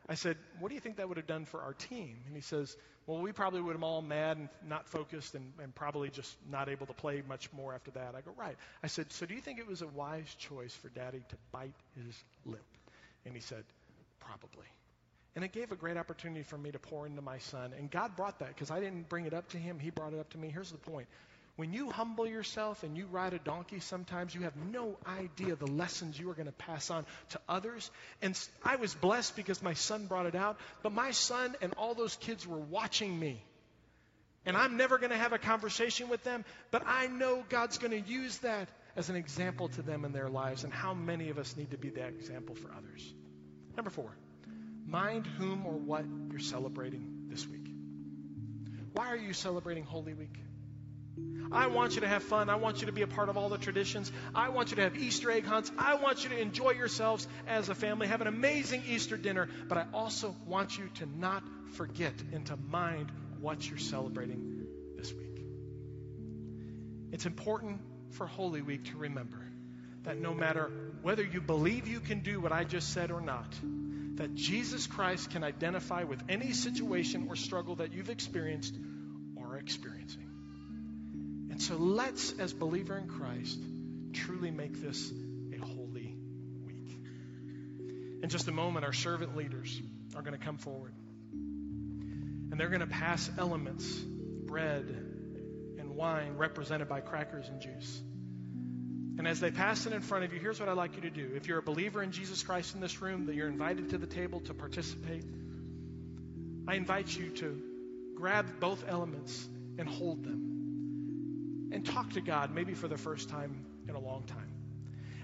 I 0.10 0.16
said, 0.16 0.38
What 0.60 0.70
do 0.70 0.76
you 0.76 0.82
think 0.82 0.98
that 0.98 1.08
would 1.08 1.18
have 1.18 1.28
done 1.28 1.46
for 1.46 1.62
our 1.62 1.74
team? 1.74 2.18
And 2.28 2.36
he 2.36 2.42
says, 2.42 2.76
Well, 3.06 3.20
we 3.20 3.32
probably 3.32 3.62
would 3.62 3.74
have 3.74 3.84
all 3.84 4.02
mad 4.02 4.38
and 4.38 4.50
not 4.66 4.88
focused 4.88 5.36
and, 5.36 5.54
and 5.62 5.74
probably 5.76 6.10
just 6.10 6.36
not 6.50 6.70
able 6.70 6.86
to 6.86 6.94
play 6.94 7.22
much 7.28 7.52
more 7.52 7.74
after 7.74 7.92
that. 7.92 8.16
I 8.16 8.22
go, 8.22 8.32
Right. 8.38 8.56
I 8.84 8.88
said, 8.88 9.12
So 9.12 9.26
do 9.26 9.34
you 9.34 9.42
think 9.42 9.60
it 9.60 9.68
was 9.68 9.82
a 9.82 9.88
wise 9.88 10.34
choice 10.40 10.74
for 10.74 10.90
daddy 10.90 11.22
to 11.30 11.36
bite 11.52 11.74
his 11.96 12.16
lip? 12.46 12.64
And 13.26 13.34
he 13.34 13.42
said, 13.42 13.64
Probably. 14.20 14.68
And 15.36 15.44
it 15.44 15.52
gave 15.52 15.72
a 15.72 15.76
great 15.76 15.98
opportunity 15.98 16.42
for 16.42 16.58
me 16.58 16.72
to 16.72 16.80
pour 16.80 17.06
into 17.06 17.22
my 17.22 17.38
son. 17.38 17.72
And 17.78 17.92
God 17.92 18.16
brought 18.16 18.40
that 18.40 18.50
because 18.50 18.72
I 18.72 18.80
didn't 18.80 19.08
bring 19.08 19.28
it 19.28 19.34
up 19.36 19.50
to 19.50 19.58
him, 19.58 19.78
he 19.78 19.92
brought 19.92 20.14
it 20.14 20.20
up 20.20 20.32
to 20.32 20.38
me. 20.38 20.50
Here's 20.50 20.72
the 20.72 20.80
point 20.80 21.08
when 21.58 21.74
you 21.74 21.90
humble 21.90 22.28
yourself 22.28 22.84
and 22.84 22.96
you 22.96 23.08
ride 23.12 23.34
a 23.34 23.40
donkey, 23.40 23.80
sometimes 23.80 24.34
you 24.34 24.42
have 24.42 24.56
no 24.56 24.96
idea 25.08 25.56
the 25.56 25.66
lessons 25.66 26.18
you 26.18 26.30
are 26.30 26.36
going 26.36 26.46
to 26.46 26.52
pass 26.52 26.92
on 26.92 27.04
to 27.32 27.40
others. 27.50 27.90
And 28.22 28.40
I 28.64 28.76
was 28.76 28.94
blessed 28.94 29.36
because 29.36 29.64
my 29.64 29.74
son 29.74 30.06
brought 30.06 30.28
it 30.28 30.36
out, 30.36 30.60
but 30.84 30.94
my 30.94 31.12
son 31.12 31.56
and 31.60 31.74
all 31.74 31.96
those 31.96 32.16
kids 32.18 32.46
were 32.46 32.60
watching 32.60 33.20
me. 33.20 33.42
And 34.46 34.56
I'm 34.56 34.78
never 34.78 35.00
going 35.00 35.10
to 35.10 35.18
have 35.18 35.34
a 35.34 35.40
conversation 35.40 36.10
with 36.10 36.24
them, 36.24 36.46
but 36.70 36.84
I 36.86 37.08
know 37.08 37.44
God's 37.50 37.80
going 37.80 37.92
to 37.92 38.08
use 38.08 38.38
that 38.40 38.70
as 38.96 39.10
an 39.10 39.16
example 39.16 39.70
to 39.70 39.82
them 39.82 40.06
in 40.06 40.12
their 40.14 40.30
lives. 40.30 40.64
And 40.64 40.72
how 40.72 40.94
many 40.94 41.30
of 41.30 41.40
us 41.40 41.58
need 41.58 41.72
to 41.72 41.78
be 41.78 41.90
that 41.90 42.10
example 42.10 42.54
for 42.54 42.70
others? 42.72 43.14
Number 43.76 43.90
four, 43.90 44.16
mind 44.86 45.26
whom 45.26 45.66
or 45.66 45.74
what 45.74 46.06
you're 46.30 46.40
celebrating 46.40 47.26
this 47.30 47.48
week. 47.48 47.68
Why 48.94 49.08
are 49.08 49.18
you 49.18 49.34
celebrating 49.34 49.86
Holy 49.86 50.14
Week? 50.14 50.38
I 51.52 51.68
want 51.68 51.96
you 51.96 52.02
to 52.02 52.08
have 52.08 52.24
fun. 52.24 52.50
I 52.50 52.56
want 52.56 52.82
you 52.82 52.88
to 52.88 52.92
be 52.92 53.04
a 53.04 53.08
part 53.08 53.30
of 53.30 53.38
all 53.38 53.50
the 53.50 53.58
traditions. 53.58 54.12
I 54.36 54.50
want 54.50 54.72
you 54.72 54.76
to 54.78 54.82
have 54.82 54.98
Easter 54.98 55.32
egg 55.32 55.46
hunts. 55.46 55.72
I 55.78 55.96
want 55.96 56.24
you 56.24 56.30
to 56.30 56.40
enjoy 56.40 56.72
yourselves 56.72 57.28
as 57.48 57.70
a 57.70 57.76
family, 57.76 58.08
have 58.08 58.22
an 58.22 58.28
amazing 58.28 58.84
Easter 58.88 59.18
dinner. 59.18 59.48
But 59.68 59.78
I 59.78 59.86
also 59.94 60.36
want 60.46 60.78
you 60.78 60.90
to 60.96 61.06
not 61.18 61.44
forget 61.74 62.14
and 62.34 62.46
to 62.48 62.58
mind 62.58 63.12
what 63.40 63.68
you're 63.68 63.80
celebrating 63.80 64.66
this 64.98 65.14
week. 65.14 65.42
It's 67.12 67.26
important 67.26 67.80
for 68.12 68.28
Holy 68.28 68.62
Week 68.62 68.86
to 68.92 68.98
remember 68.98 69.42
that 70.04 70.20
no 70.20 70.34
matter 70.34 70.72
whether 71.02 71.24
you 71.24 71.42
believe 71.42 71.88
you 71.88 72.00
can 72.00 72.22
do 72.22 72.40
what 72.40 72.52
I 72.52 72.64
just 72.64 72.94
said 72.94 73.12
or 73.12 73.22
not, 73.22 73.54
that 74.16 74.36
Jesus 74.36 74.88
Christ 74.88 75.32
can 75.32 75.44
identify 75.44 76.04
with 76.04 76.22
any 76.28 76.54
situation 76.54 77.28
or 77.30 77.36
struggle 77.36 77.76
that 77.76 77.94
you've 77.94 78.10
experienced 78.10 78.76
or 79.36 79.56
are 79.56 79.58
experiencing. 79.58 80.27
And 81.58 81.64
so 81.64 81.76
let's, 81.76 82.34
as 82.38 82.54
believer 82.54 82.96
in 82.96 83.08
Christ, 83.08 83.60
truly 84.14 84.52
make 84.52 84.80
this 84.80 85.12
a 85.52 85.58
holy 85.58 86.16
week. 86.64 87.00
In 88.22 88.30
just 88.30 88.48
a 88.48 88.52
moment, 88.52 88.86
our 88.86 88.94
servant 88.94 89.36
leaders 89.36 89.82
are 90.16 90.22
going 90.22 90.38
to 90.38 90.46
come 90.46 90.60
forward. 90.60 90.94
And 91.32 92.60
they're 92.60 92.70
going 92.70 92.82
to 92.82 92.86
pass 92.86 93.28
elements, 93.40 93.92
bread 93.92 94.86
and 95.80 95.96
wine, 95.96 96.38
represented 96.38 96.90
by 96.90 97.02
crackers 97.02 97.50
and 97.50 97.60
juice. 97.60 98.04
And 99.18 99.28
as 99.28 99.40
they 99.40 99.50
pass 99.50 99.88
it 99.88 99.94
in 99.94 100.02
front 100.02 100.26
of 100.26 100.34
you, 100.34 100.40
here's 100.40 100.60
what 100.60 100.70
I'd 100.70 100.78
like 100.78 100.94
you 100.94 101.02
to 101.02 101.10
do. 101.10 101.32
If 101.34 101.48
you're 101.48 101.58
a 101.58 101.64
believer 101.64 102.04
in 102.04 102.12
Jesus 102.12 102.44
Christ 102.44 102.76
in 102.76 102.82
this 102.82 103.02
room, 103.02 103.26
that 103.26 103.34
you're 103.34 103.50
invited 103.50 103.90
to 103.90 103.98
the 103.98 104.06
table 104.06 104.42
to 104.42 104.54
participate, 104.54 105.26
I 106.68 106.76
invite 106.76 107.18
you 107.18 107.32
to 107.32 107.60
grab 108.14 108.60
both 108.60 108.84
elements 108.88 109.50
and 109.80 109.90
hold 109.90 110.24
them 110.24 110.47
and 111.78 111.86
talk 111.86 112.14
to 112.14 112.22
God, 112.22 112.56
maybe 112.56 112.74
for 112.74 112.88
the 112.88 112.98
first 112.98 113.30
time 113.30 113.64
in 113.88 113.94
a 113.94 114.00
long 114.00 114.24
time. 114.24 114.52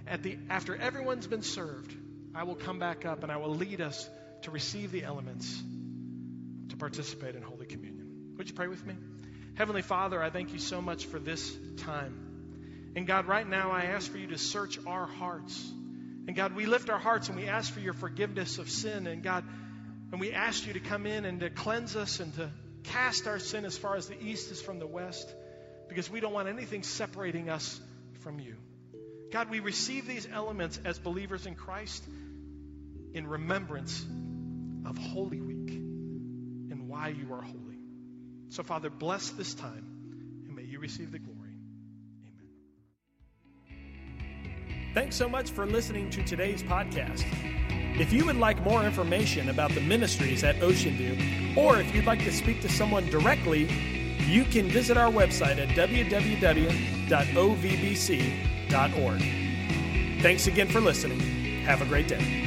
At 0.05 0.21
the, 0.21 0.37
after 0.51 0.75
everyone's 0.75 1.25
been 1.25 1.41
served, 1.41 1.91
I 2.35 2.43
will 2.43 2.53
come 2.53 2.77
back 2.77 3.07
up 3.07 3.23
and 3.23 3.31
I 3.31 3.37
will 3.37 3.55
lead 3.55 3.81
us 3.81 4.07
to 4.43 4.51
receive 4.51 4.91
the 4.91 5.03
elements 5.03 5.63
to 6.69 6.77
participate 6.77 7.35
in 7.35 7.41
Holy 7.41 7.65
Communion. 7.65 8.35
Would 8.37 8.49
you 8.49 8.53
pray 8.53 8.67
with 8.67 8.85
me? 8.85 8.93
Heavenly 9.55 9.81
Father, 9.81 10.21
I 10.21 10.29
thank 10.29 10.53
you 10.53 10.59
so 10.59 10.79
much 10.79 11.07
for 11.07 11.17
this 11.17 11.57
time. 11.77 12.93
And 12.95 13.07
God, 13.07 13.25
right 13.25 13.49
now 13.49 13.71
I 13.71 13.85
ask 13.85 14.11
for 14.11 14.19
you 14.19 14.27
to 14.27 14.37
search 14.37 14.77
our 14.85 15.07
hearts. 15.07 15.59
And 16.27 16.35
God, 16.35 16.55
we 16.55 16.67
lift 16.67 16.91
our 16.91 16.99
hearts 16.99 17.29
and 17.29 17.37
we 17.39 17.47
ask 17.47 17.73
for 17.73 17.79
your 17.79 17.93
forgiveness 17.93 18.59
of 18.59 18.69
sin. 18.69 19.07
And 19.07 19.23
God, 19.23 19.43
and 20.11 20.21
we 20.21 20.33
ask 20.33 20.67
you 20.67 20.73
to 20.73 20.79
come 20.79 21.07
in 21.07 21.25
and 21.25 21.39
to 21.39 21.49
cleanse 21.49 21.95
us 21.95 22.19
and 22.19 22.31
to 22.35 22.51
cast 22.83 23.25
our 23.25 23.39
sin 23.39 23.65
as 23.65 23.75
far 23.75 23.95
as 23.95 24.07
the 24.07 24.23
east 24.23 24.51
is 24.51 24.61
from 24.61 24.77
the 24.77 24.85
west 24.85 25.33
because 25.93 26.09
we 26.09 26.19
don't 26.19 26.33
want 26.33 26.47
anything 26.49 26.81
separating 26.81 27.49
us 27.49 27.79
from 28.21 28.39
you. 28.39 28.55
God, 29.31 29.51
we 29.51 29.59
receive 29.59 30.07
these 30.07 30.27
elements 30.31 30.79
as 30.83 30.97
believers 30.97 31.45
in 31.45 31.53
Christ 31.53 32.03
in 33.13 33.27
remembrance 33.27 34.03
of 34.87 34.97
Holy 34.97 35.39
Week 35.39 35.69
and 35.69 36.89
why 36.89 37.09
you 37.09 37.31
are 37.31 37.43
holy. 37.43 37.77
So, 38.49 38.63
Father, 38.63 38.89
bless 38.89 39.29
this 39.31 39.53
time 39.53 40.41
and 40.47 40.55
may 40.55 40.63
you 40.63 40.79
receive 40.79 41.11
the 41.11 41.19
glory. 41.19 41.51
Amen. 43.69 44.93
Thanks 44.95 45.15
so 45.15 45.29
much 45.29 45.51
for 45.51 45.67
listening 45.67 46.09
to 46.09 46.23
today's 46.23 46.63
podcast. 46.63 47.23
If 47.99 48.11
you 48.11 48.25
would 48.25 48.37
like 48.37 48.59
more 48.63 48.83
information 48.83 49.49
about 49.49 49.69
the 49.73 49.81
ministries 49.81 50.43
at 50.43 50.59
Ocean 50.63 50.95
View, 50.95 51.53
or 51.55 51.79
if 51.79 51.93
you'd 51.93 52.05
like 52.05 52.23
to 52.23 52.31
speak 52.31 52.61
to 52.61 52.69
someone 52.69 53.07
directly, 53.11 54.02
you 54.21 54.43
can 54.45 54.67
visit 54.67 54.97
our 54.97 55.11
website 55.11 55.57
at 55.57 55.69
www.ovbc.org. 55.69 56.61
Thanks 60.21 60.47
again 60.47 60.67
for 60.67 60.79
listening. 60.79 61.19
Have 61.65 61.81
a 61.81 61.85
great 61.85 62.07
day. 62.07 62.42